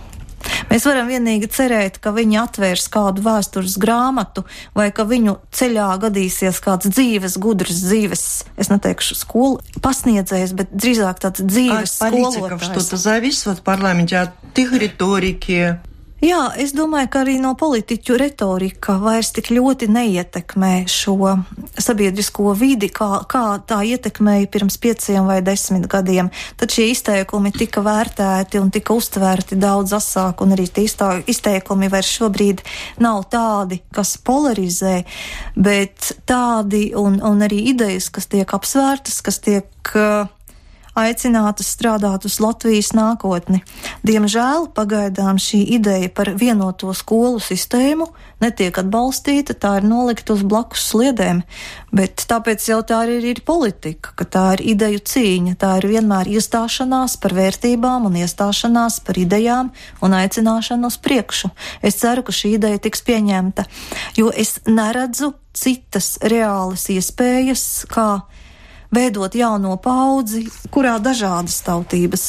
Mēs 0.70 0.86
varam 0.86 1.08
vienīgi 1.10 1.50
cerēt, 1.50 1.98
ka 1.98 2.12
viņi 2.14 2.38
atvērs 2.44 2.90
kādu 2.94 3.24
vēstures 3.26 3.78
grāmatu 3.82 4.44
vai 4.78 4.92
ka 4.94 5.06
viņu 5.10 5.40
ceļā 5.56 5.88
gadīsies 6.04 6.62
kāds 6.62 6.92
dzīves, 6.94 7.40
gudrs 7.42 7.82
dzīves, 7.88 8.26
es 8.58 8.70
neteikšu 8.70 9.18
skolu 9.18 9.82
pasniedzējs, 9.82 10.54
bet 10.54 10.70
drīzāk 10.74 11.24
tāds 11.26 11.42
dzīves 11.42 11.98
От 11.98 12.12
политиков 12.12 12.62
skolotājs. 12.62 12.70
что-то 12.70 12.98
зависит 12.98 13.60
в 13.60 13.64
парламенте 13.64 14.18
от 14.18 14.32
их 14.56 14.74
риторики, 14.74 15.80
Jā, 16.25 16.55
es 16.57 16.71
domāju, 16.73 17.09
ka 17.13 17.21
arī 17.21 17.35
no 17.43 17.51
politiķu 17.59 18.15
retorika 18.17 18.95
vairs 19.03 19.29
tik 19.37 19.51
ļoti 19.53 19.91
neietekmē 19.93 20.87
šo 20.89 21.35
sabiedrisko 21.77 22.55
vidi, 22.57 22.89
kā, 22.89 23.19
kā 23.29 23.43
tā 23.69 23.83
ietekmēja 23.85 24.49
pirms 24.55 24.79
pieciem 24.81 25.27
vai 25.29 25.43
desmit 25.45 25.85
gadiem. 25.91 26.31
Tad 26.57 26.73
šie 26.73 26.87
izteikumi 26.95 27.53
tika 27.53 27.83
vērtēti 27.85 28.63
un 28.63 28.71
tika 28.73 28.97
uztvērti 28.97 29.59
daudz 29.61 29.93
asāk, 29.99 30.41
un 30.41 30.55
arī 30.57 30.65
tie 30.73 30.87
izteikumi 31.35 31.91
vairs 31.93 32.15
šobrīd 32.15 32.63
nav 33.05 33.27
tādi, 33.35 33.83
kas 33.93 34.15
polarizē, 34.17 35.03
bet 35.59 36.15
tādi 36.31 36.87
un, 36.97 37.21
un 37.21 37.45
arī 37.45 37.67
idejas, 37.75 38.09
kas 38.15 38.33
tiek 38.33 38.57
apsvērtas, 38.57 39.21
kas 39.27 39.43
tiek. 39.45 39.69
Uh, 39.93 40.25
aicinātas 40.99 41.73
strādāt 41.75 42.27
uz 42.29 42.39
Latvijas 42.43 42.93
nākotni. 42.95 43.63
Diemžēl 44.07 44.69
pagaidām 44.75 45.41
šī 45.43 45.63
ideja 45.77 46.11
par 46.15 46.33
vienoto 46.39 46.93
skolu 46.95 47.43
sistēmu 47.43 48.09
netiek 48.45 48.79
atbalstīta, 48.79 49.57
tā 49.59 49.79
ir 49.81 49.89
nolikta 49.89 50.35
uz 50.37 50.43
blakus 50.47 50.85
sliedēm, 50.91 51.43
bet 51.95 52.27
tāpēc 52.31 52.67
jau 52.69 52.81
tā 52.87 53.03
arī 53.07 53.21
ir 53.33 53.43
politika, 53.47 54.13
ka 54.19 54.27
tā 54.27 54.45
ir 54.57 54.65
ideju 54.75 55.03
cīņa, 55.13 55.57
tā 55.61 55.75
ir 55.81 55.89
vienmēr 55.95 56.31
iestāšanās 56.37 57.17
par 57.23 57.37
vērtībām 57.37 58.09
un 58.11 58.19
iestāšanās 58.23 59.01
par 59.07 59.21
idejām 59.21 59.73
un 60.05 60.19
aicināšanu 60.21 60.91
uz 60.93 60.99
priekšu. 61.03 61.51
Es 61.83 61.99
ceru, 62.03 62.27
ka 62.27 62.35
šī 62.35 62.57
ideja 62.59 62.83
tiks 62.87 63.03
pieņemta, 63.07 63.67
jo 64.19 64.31
es 64.35 64.59
neredzu 64.69 65.35
citas 65.55 66.17
reālas 66.23 66.89
iespējas, 66.91 67.85
kā 67.91 68.25
veidot 68.95 69.35
jauno 69.35 69.77
paudzi, 69.83 70.47
kurā 70.71 70.99
dažādas 71.03 71.61
tautības 71.67 72.29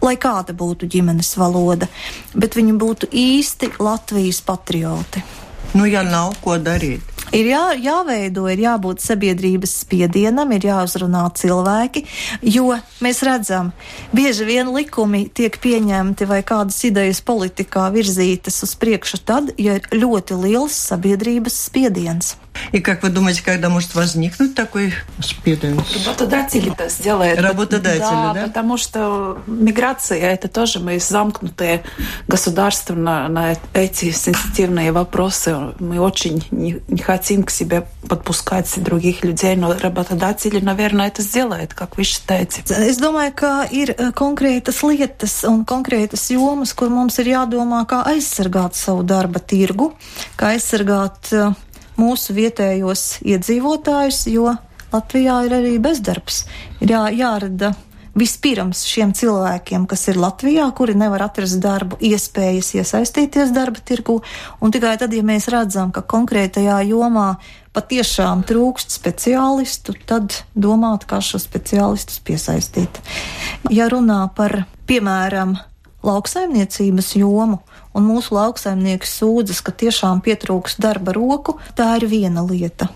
lai 0.00 0.16
kāda 0.16 0.54
būtu 0.56 0.88
ģimenes 0.90 1.34
valoda, 1.36 1.88
bet 2.34 2.56
viņi 2.56 2.74
būtu 2.80 3.10
īsti 3.12 3.74
Latvijas 3.84 4.40
patrioti. 4.46 5.22
Nu, 5.76 5.84
ja 5.86 6.02
nav 6.02 6.34
ko 6.42 6.56
darīt. 6.58 7.04
Ir 7.30 7.46
jā, 7.46 7.62
jāveido, 7.78 8.48
ir 8.50 8.58
jābūt 8.64 9.04
sabiedrības 9.04 9.76
spiedienam, 9.84 10.50
ir 10.50 10.64
jāuzrunā 10.66 11.28
cilvēki, 11.38 12.02
jo 12.42 12.74
mēs 13.04 13.22
redzam, 13.22 13.70
bieži 14.10 14.48
vien 14.48 14.72
likumi 14.74 15.28
tiek 15.30 15.60
pieņemti 15.62 16.26
vai 16.26 16.40
kādas 16.42 16.80
idejas 16.88 17.22
politikā 17.22 17.86
virzītas 17.94 18.58
uz 18.66 18.74
priekšu 18.82 19.22
tad, 19.22 19.54
ja 19.62 19.78
ir 19.78 19.86
ļoti 19.94 20.40
liels 20.42 20.74
sabiedrības 20.90 21.60
spiediens. 21.68 22.34
И 22.72 22.80
как 22.80 23.02
вы 23.02 23.08
думаете, 23.08 23.42
когда 23.42 23.68
может 23.68 23.94
возникнуть 23.94 24.54
такой 24.54 24.94
спиденс? 25.20 25.82
Работодатели 26.06 26.72
это 26.72 26.88
сделают. 26.88 27.40
Работодатели, 27.40 28.00
да, 28.00 28.34
да? 28.34 28.42
потому 28.46 28.76
что 28.76 29.38
миграция 29.46 30.18
это 30.18 30.48
тоже 30.48 30.78
мы 30.78 30.98
замкнутые 31.00 31.82
государства 32.28 32.94
на, 32.94 33.28
на 33.28 33.56
эти 33.74 34.10
сенситивные 34.12 34.92
вопросы. 34.92 35.56
Мы 35.80 36.00
очень 36.00 36.44
не, 36.50 36.80
не 36.88 37.02
хотим 37.02 37.42
к 37.44 37.50
себе 37.50 37.86
подпускать 38.08 38.72
других 38.82 39.24
людей, 39.24 39.56
но 39.56 39.74
работодатели, 39.76 40.60
наверное, 40.60 41.08
это 41.08 41.22
сделают, 41.22 41.74
как 41.74 41.96
вы 41.96 42.04
считаете? 42.04 42.62
Es 42.70 42.98
domāju, 42.98 43.32
ka 43.34 43.50
ir 43.70 43.92
eh, 43.94 44.10
konkrētas 44.16 44.80
lietas 44.86 45.42
un 45.48 45.64
konkrētas 45.64 46.30
jomas, 46.30 46.72
kur 46.74 46.90
mums 46.90 47.18
ir 47.22 47.32
jādomā, 47.32 47.82
kā 47.86 48.02
aizsargāt 48.10 48.78
savu 48.78 49.02
darba 49.02 49.40
tirgu, 49.40 49.92
kā 50.36 50.54
aizsargāt 50.54 51.32
eh, 51.32 51.52
mūsu 52.00 52.34
vietējos 52.36 53.20
iedzīvotājus, 53.28 54.24
jo 54.32 54.56
Latvijā 54.90 55.44
ir 55.46 55.54
arī 55.60 55.76
bezdarbs. 55.82 56.44
Ir 56.82 56.96
jā, 56.96 57.04
jārada 57.14 57.74
vispirms 58.18 58.82
šiem 58.88 59.12
cilvēkiem, 59.14 59.86
kas 59.90 60.08
ir 60.10 60.18
Latvijā, 60.20 60.66
kuri 60.76 60.96
nevar 60.98 61.22
atrast 61.28 61.60
darbu, 61.62 61.98
iespējas 62.02 62.72
iesaistīties 62.80 63.54
darba 63.54 63.82
tirgu, 63.86 64.18
un 64.60 64.74
tikai 64.74 64.96
tad, 65.00 65.14
ja 65.14 65.22
mēs 65.26 65.48
redzam, 65.52 65.92
ka 65.94 66.02
konkrētajā 66.02 66.80
jomā 66.90 67.28
patiešām 67.76 68.42
trūkst 68.48 68.96
speciālistu, 68.98 69.94
tad 70.10 70.42
domāt, 70.58 71.06
kā 71.06 71.20
šo 71.22 71.38
speciālistus 71.42 72.18
piesaistīt. 72.26 72.98
Ja 73.70 73.86
runā 73.92 74.24
par, 74.34 74.64
piemēram, 74.90 75.54
lauksaimniecības 76.06 77.14
jomu, 77.20 77.60
un 77.94 78.06
mūsu 78.06 78.36
lauksaimnieki 78.36 79.08
sūdzas, 79.08 79.62
ka 79.64 79.74
tiešām 79.74 80.22
pietrūkst 80.24 80.80
darba 80.82 81.14
roku, 81.16 81.58
tā 81.78 81.96
ir 82.00 82.08
viena 82.10 82.44
lieta. 82.46 82.90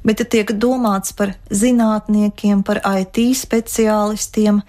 Bet, 0.00 0.22
ja 0.22 0.24
tiek 0.24 0.48
domāts 0.56 1.12
par 1.12 1.34
zinātniekiem, 1.52 2.62
par 2.64 2.78
IT 2.80 3.18
speciālistiem, 3.36 4.62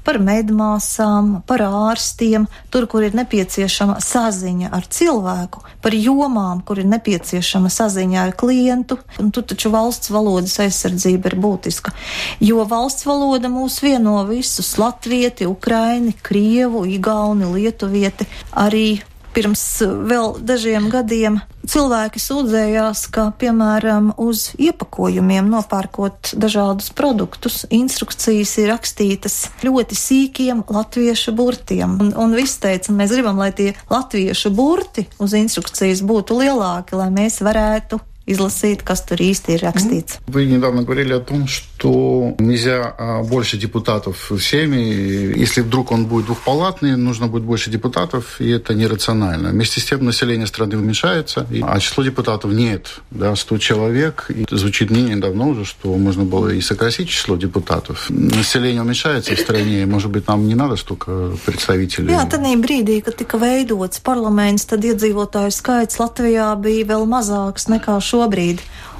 par 0.00 0.16
medmāsām, 0.24 1.42
par 1.44 1.60
ārstiem, 1.66 2.46
tur, 2.72 2.86
kur 2.88 3.04
ir 3.04 3.12
nepieciešama 3.18 3.98
saziņa 4.00 4.70
ar 4.72 4.86
cilvēku, 4.88 5.60
par 5.84 5.92
jomām, 5.92 6.62
kur 6.64 6.80
ir 6.80 6.88
nepieciešama 6.88 7.68
saziņa 7.68 8.22
ar 8.22 8.32
klientu, 8.40 8.96
un 9.20 9.28
tur 9.28 9.44
taču 9.52 9.68
valsts 9.74 10.08
valodas 10.14 10.56
aizsardzība 10.64 11.34
ir 11.34 11.36
būtiska. 11.36 11.92
Jo 12.40 12.64
valsts 12.64 13.04
valoda 13.04 13.52
mūs 13.52 13.82
vieno 13.84 14.22
visus- 14.24 14.72
latvieti, 14.80 15.44
ukraini, 15.44 16.16
krievu, 16.16 16.86
igauni, 16.88 17.52
lietuvieti, 17.58 18.24
arī 18.56 19.02
pirms 19.37 19.63
vēl 19.81 20.37
dažiem 20.45 20.87
gadiem 20.93 21.39
cilvēki 21.69 22.21
sūdzējās, 22.21 23.05
ka, 23.13 23.29
piemēram, 23.39 24.11
uz 24.21 24.51
iepakojumiem 24.61 25.49
nopērkot 25.51 26.33
dažādus 26.39 26.91
produktus, 26.95 27.63
instrukcijas 27.73 28.53
ir 28.61 28.71
rakstītas 28.73 29.37
ļoti 29.65 29.97
sīkiem 29.97 30.65
latviešu 30.69 31.33
burtiem. 31.37 31.97
Un, 32.03 32.13
un 32.19 32.37
viss 32.37 32.61
teica, 32.63 32.93
mēs 32.95 33.15
gribam, 33.15 33.39
lai 33.41 33.51
tie 33.55 33.71
latviešu 33.91 34.53
burti 34.53 35.07
uz 35.23 35.35
instrukcijas 35.39 36.03
būtu 36.05 36.37
lielāki, 36.43 36.99
lai 36.99 37.09
mēs 37.13 37.41
varētu 37.43 38.01
izlasīt, 38.29 38.83
kas 38.87 39.03
tur 39.07 39.19
īsti 39.23 39.57
ir 39.57 39.65
rakstīts. 39.65 40.19
Вы 40.27 40.45
недавно 40.45 40.83
говорили 40.83 41.13
о 41.13 41.19
том, 41.19 41.47
что 41.47 41.66
нельзя 41.84 42.94
а, 42.98 43.22
больше 43.22 43.56
депутатов 43.56 44.30
в 44.30 44.40
Сейме. 44.40 45.32
Если 45.36 45.60
вдруг 45.62 45.92
он 45.92 46.06
будет 46.06 46.26
двухпалатный, 46.26 46.96
нужно 46.96 47.26
будет 47.26 47.44
больше 47.44 47.70
депутатов, 47.70 48.40
и 48.40 48.48
это 48.50 48.74
нерационально. 48.74 49.50
Вместе 49.50 49.80
с 49.80 49.84
тем 49.84 50.04
население 50.04 50.46
страны 50.46 50.76
уменьшается, 50.76 51.46
а 51.62 51.80
число 51.80 52.04
депутатов 52.04 52.52
нет. 52.52 53.00
Да, 53.10 53.36
100 53.36 53.58
человек. 53.58 54.26
И 54.28 54.44
звучит 54.50 54.90
мнение 54.90 55.16
давно 55.16 55.48
уже, 55.48 55.64
что 55.64 55.94
можно 55.96 56.24
было 56.24 56.48
и 56.48 56.60
сократить 56.60 57.08
число 57.08 57.36
депутатов. 57.36 58.06
Население 58.10 58.82
уменьшается 58.82 59.34
в 59.34 59.38
стране, 59.38 59.82
и, 59.82 59.84
может 59.84 60.10
быть, 60.10 60.26
нам 60.28 60.46
не 60.48 60.54
надо 60.54 60.76
столько 60.76 61.32
представителей. 61.44 62.12
Jā, 62.12 62.24
tad 62.26 62.44
brīdī, 62.62 63.00
kad 63.04 63.16
tika 63.18 63.38
veidots 63.38 64.00
parlaments, 64.04 64.66
tad 64.68 64.84
iedzīvotāju 64.84 65.52
skaits 65.54 65.98
Latvijā 66.00 66.50
bija 66.60 66.86
vēl 66.92 67.06
mazāks 67.08 67.68
nekā. 67.68 67.98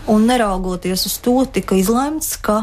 Un 0.08 0.24
neraugoties 0.24 1.04
uz 1.06 1.18
to, 1.20 1.42
tika 1.52 1.76
izlemts, 1.76 2.36
ka 2.40 2.62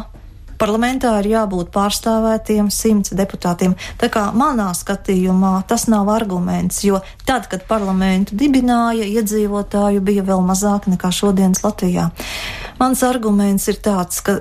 parlamentā 0.57 1.11
ir 1.21 1.29
jābūt 1.33 1.69
pārstāvētiem 1.75 2.71
simts 2.73 3.13
deputātiem. 3.15 3.75
Tā 4.01 4.09
kā 4.11 4.29
manā 4.35 4.71
skatījumā 4.77 5.53
tas 5.69 5.87
nav 5.91 6.09
arguments, 6.13 6.81
jo 6.87 7.01
tad, 7.27 7.49
kad 7.51 7.67
parlamentu 7.69 8.37
dibināja, 8.39 9.05
iedzīvotāju 9.05 10.01
bija 10.05 10.25
vēl 10.25 10.41
mazāk 10.47 10.89
nekā 10.91 11.11
šodienas 11.13 11.63
Latvijā. 11.65 12.09
Mans 12.79 13.03
arguments 13.07 13.67
ir 13.71 13.79
tāds, 13.83 14.23
ka 14.25 14.39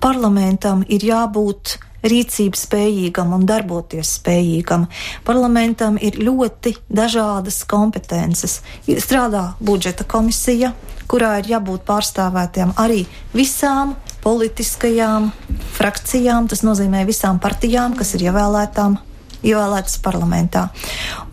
parlamentam 0.00 0.84
ir 0.88 1.04
jābūt 1.06 1.78
rīcības 2.06 2.64
spējīgam 2.66 3.34
un 3.36 3.46
darboties 3.48 4.14
spējīgam. 4.18 4.86
Parlamentam 5.26 5.98
ir 6.00 6.20
ļoti 6.20 6.74
dažādas 6.88 7.62
kompetences. 7.68 8.60
Strādā 8.86 9.50
budžeta 9.60 10.06
komisija, 10.08 10.72
kurā 11.10 11.36
ir 11.40 11.50
jābūt 11.56 11.84
pārstāvētiem 11.88 12.74
arī 12.80 13.04
visām 13.34 13.96
politiskajām 14.24 15.30
frakcijām, 15.76 16.48
tas 16.50 16.64
nozīmē 16.66 17.04
visām 17.08 17.40
partijām, 17.40 17.96
kas 17.98 18.14
ir 18.16 18.28
ievēlētām, 18.28 18.98
ievēlētas 19.42 20.00
parlamentā. 20.04 20.68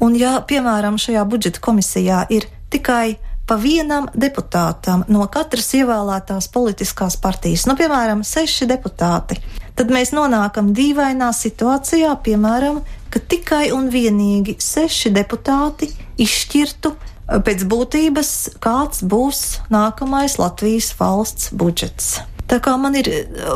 Un 0.04 0.16
ja, 0.16 0.38
piemēram, 0.48 1.00
šajā 1.02 1.26
budžeta 1.28 1.64
komisijā 1.64 2.24
ir 2.34 2.48
tikai 2.72 3.18
pa 3.48 3.56
vienam 3.60 4.10
deputātam 4.12 5.06
no 5.12 5.24
katras 5.32 5.70
ievēlētās 5.78 6.50
politiskās 6.52 7.16
partijas, 7.24 7.68
nu, 7.68 7.78
piemēram, 7.80 8.24
seši 8.28 8.68
deputāti, 8.68 9.40
tad 9.78 9.94
mēs 9.94 10.14
nonākam 10.16 10.74
dīvainā 10.78 11.32
situācijā, 11.36 12.14
piemēram, 12.26 12.82
ka 13.14 13.22
tikai 13.22 13.68
un 13.76 13.92
vienīgi 13.94 14.58
seši 14.62 15.14
deputāti 15.16 15.92
izšķirtu 16.22 16.94
eh, 16.94 17.38
pēc 17.46 17.68
būtības, 17.70 18.34
kāds 18.64 19.06
būs 19.06 19.44
nākamais 19.74 20.40
Latvijas 20.42 20.94
valsts 21.00 21.54
budžets. 21.54 22.18
Tā 22.48 22.62
kā 22.64 22.78
man 22.80 22.96
ir 22.96 23.10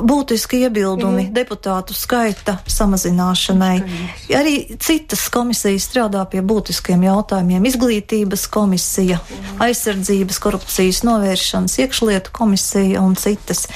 būtiski 0.03 0.65
iebildumi 0.65 1.29
mm. 1.29 1.31
deputātu 1.35 1.95
skaita 1.95 2.57
samazināšanai. 2.67 3.75
Arī 4.35 4.55
citas 4.83 5.29
komisijas 5.31 5.87
strādā 5.87 6.25
pie 6.27 6.43
būtiskiem 6.43 7.05
jautājumiem- 7.07 7.67
izglītības 7.71 8.43
komisija, 8.51 9.21
aizsardzības, 9.63 10.41
korupcijas 10.43 11.03
novēršanas, 11.07 11.77
iekšlietu 11.85 12.35
komisija 12.35 12.99
un 12.99 13.15
citas. 13.15 13.67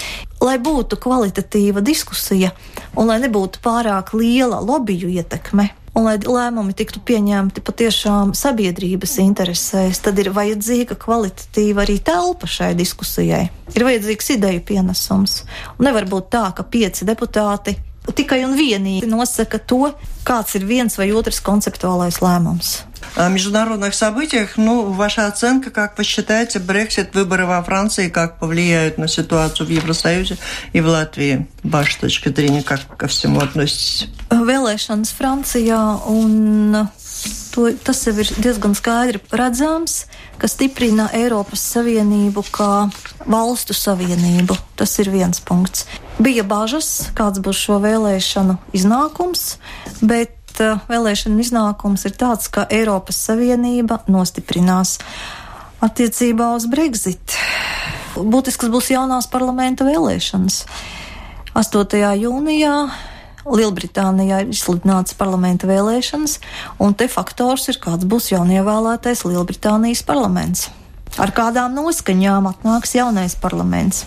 Lai 0.46 0.60
būtu 0.62 1.00
kvalitatīva 1.02 1.82
diskusija 1.82 2.52
un 2.94 3.10
lai 3.10 3.18
nebūtu 3.24 3.64
pārāk 3.66 4.12
liela 4.14 4.60
lobiju 4.62 5.10
ietekme, 5.10 5.72
un 5.98 6.06
lai 6.06 6.20
lēmumi 6.22 6.76
tiktu 6.78 7.02
pieņemti 7.08 7.64
patiešām 7.66 8.36
sabiedrības 8.38 9.16
interesēs, 9.24 10.04
tad 10.06 10.22
ir 10.22 10.30
vajadzīga 10.36 11.00
kvalitatīva 11.02 11.86
arī 11.86 11.98
telpa 12.04 12.50
šai 12.52 12.74
diskusijai. 12.78 13.48
Ir 13.74 13.88
vajadzīgs 13.88 14.36
ideju 14.36 14.62
pienesums. 14.68 15.42
Un 15.80 15.90
nevar 15.90 16.06
būt 16.12 16.30
tā, 16.36 16.46
ka 16.54 16.68
pieci 16.68 17.08
deputāti 17.10 17.78
tikai 18.15 18.43
un 18.47 18.57
vienīgi 18.59 19.09
nosaka 19.09 19.59
to, 19.59 19.93
kāds 20.27 20.57
ir 20.59 20.67
viens 20.69 20.97
vai 20.99 21.11
otrs 21.13 21.41
konceptuālais 21.45 22.21
lēmums. 22.25 22.81
О 23.17 23.29
международных 23.29 23.95
событиях, 23.95 24.57
ну, 24.57 24.93
ваша 24.93 25.27
оценка, 25.27 25.71
как 25.71 25.97
вы 25.99 26.05
считаете, 26.05 26.59
Брексит, 26.59 27.15
выборы 27.15 27.47
во 27.47 27.63
Франции, 27.63 28.09
как 28.09 28.39
повлияют 28.39 28.99
на 28.99 29.09
ситуацию 29.09 29.67
в 29.67 29.71
Евросоюзе 29.71 30.37
и 30.73 30.81
в 30.81 30.87
Латвии? 30.87 31.49
Ваша 31.63 32.01
точка 32.01 32.31
зрения, 32.31 32.63
как 32.63 32.81
ко 32.97 33.09
всему 33.09 33.41
относитесь? 33.41 34.09
Vēlēšanas 34.31 35.11
Francijā 35.17 35.81
un 36.07 36.87
to, 37.51 37.71
tas 37.83 38.05
jau 38.07 38.15
ir 38.21 38.31
diezgan 38.39 38.77
skaidri 38.79 39.21
redzams, 39.33 40.05
ka 40.42 40.50
stiprina 40.52 41.08
Eiropas 41.16 41.64
Savienību 41.74 42.44
kā 42.54 42.88
valstu 43.26 43.76
savienību. 43.76 44.58
Tas 44.76 44.98
ir 45.02 45.12
viens 45.14 45.42
punkts. 45.44 45.86
Bija 46.20 46.46
bažas, 46.48 47.10
kāds 47.16 47.42
būs 47.44 47.60
šo 47.68 47.80
vēlēšanu 47.84 48.58
iznākums, 48.76 49.58
bet 50.02 50.60
uh, 50.64 50.84
vēlēšana 50.92 51.42
iznākums 51.44 52.06
ir 52.08 52.16
tāds, 52.20 52.48
ka 52.52 52.68
Eiropas 52.72 53.20
Savienība 53.28 54.02
nostiprinās 54.12 54.98
attiecībā 55.86 56.54
uz 56.56 56.68
Brexit. 56.72 57.36
Būtisks 58.16 58.72
būs 58.72 58.94
jaunās 58.94 59.28
parlamenta 59.32 59.88
vēlēšanas. 59.88 60.64
8. 61.56 62.00
jūnijā 62.20 62.78
Lielbritānijā 63.46 64.42
ir 64.42 64.54
izsludināts 64.54 65.18
parlamenta 65.18 65.70
vēlēšanas, 65.70 66.40
un 66.82 66.98
te 66.98 67.10
faktors 67.12 67.70
ir, 67.70 67.78
kāds 67.84 68.08
būs 68.10 68.32
jaunievēlētais 68.34 69.26
Lielbritānijas 69.28 70.02
parlaments. 70.08 70.70
Ar 71.18 71.32
kādām 71.32 71.76
noskaņām 71.78 72.50
atnāks 72.52 72.96
jaunais 72.98 73.36
parlaments? 73.40 74.04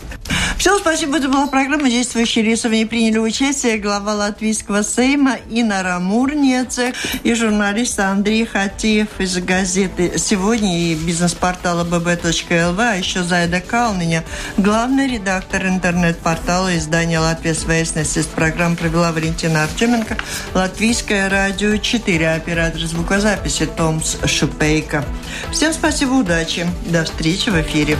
Все, 0.59 0.77
спасибо. 0.81 1.19
Это 1.19 1.29
была 1.29 1.47
программа 1.47 1.89
«Действующие 1.89 2.45
лица». 2.45 2.69
В 2.69 2.73
ней 2.73 2.85
приняли 2.85 3.19
участие 3.19 3.79
глава 3.79 4.15
Латвийского 4.15 4.83
Сейма 4.83 5.37
Инара 5.49 6.01
Мурнецек 6.01 6.97
и 7.23 7.33
журналист 7.35 8.01
Андрей 8.01 8.45
Хатиев 8.45 9.21
из 9.21 9.37
газеты 9.39 10.19
«Сегодня» 10.19 10.81
и 10.81 10.97
бизнес-портала 10.97 11.85
bb.lv, 11.85 12.77
а 12.81 12.97
еще 12.97 13.23
Зайда 13.23 13.61
Калниня, 13.61 14.25
главный 14.57 15.07
редактор 15.07 15.65
интернет-портала 15.65 16.77
издания 16.77 17.21
«Латвия 17.21 17.55
Свясность». 17.55 18.29
Программу 18.31 18.75
провела 18.75 19.13
Валентина 19.13 19.63
Артеменко, 19.63 20.17
Латвийское 20.55 21.31
радио 21.31 21.77
4, 21.77 22.33
оператор 22.33 22.81
звукозаписи 22.81 23.67
Томс 23.67 24.17
Шупейко. 24.25 25.05
Всем 25.53 25.73
спасибо, 25.73 26.15
удачи. 26.15 26.67
До 26.91 27.05
встречи 27.05 27.51
в 27.51 27.61
эфире. 27.61 27.99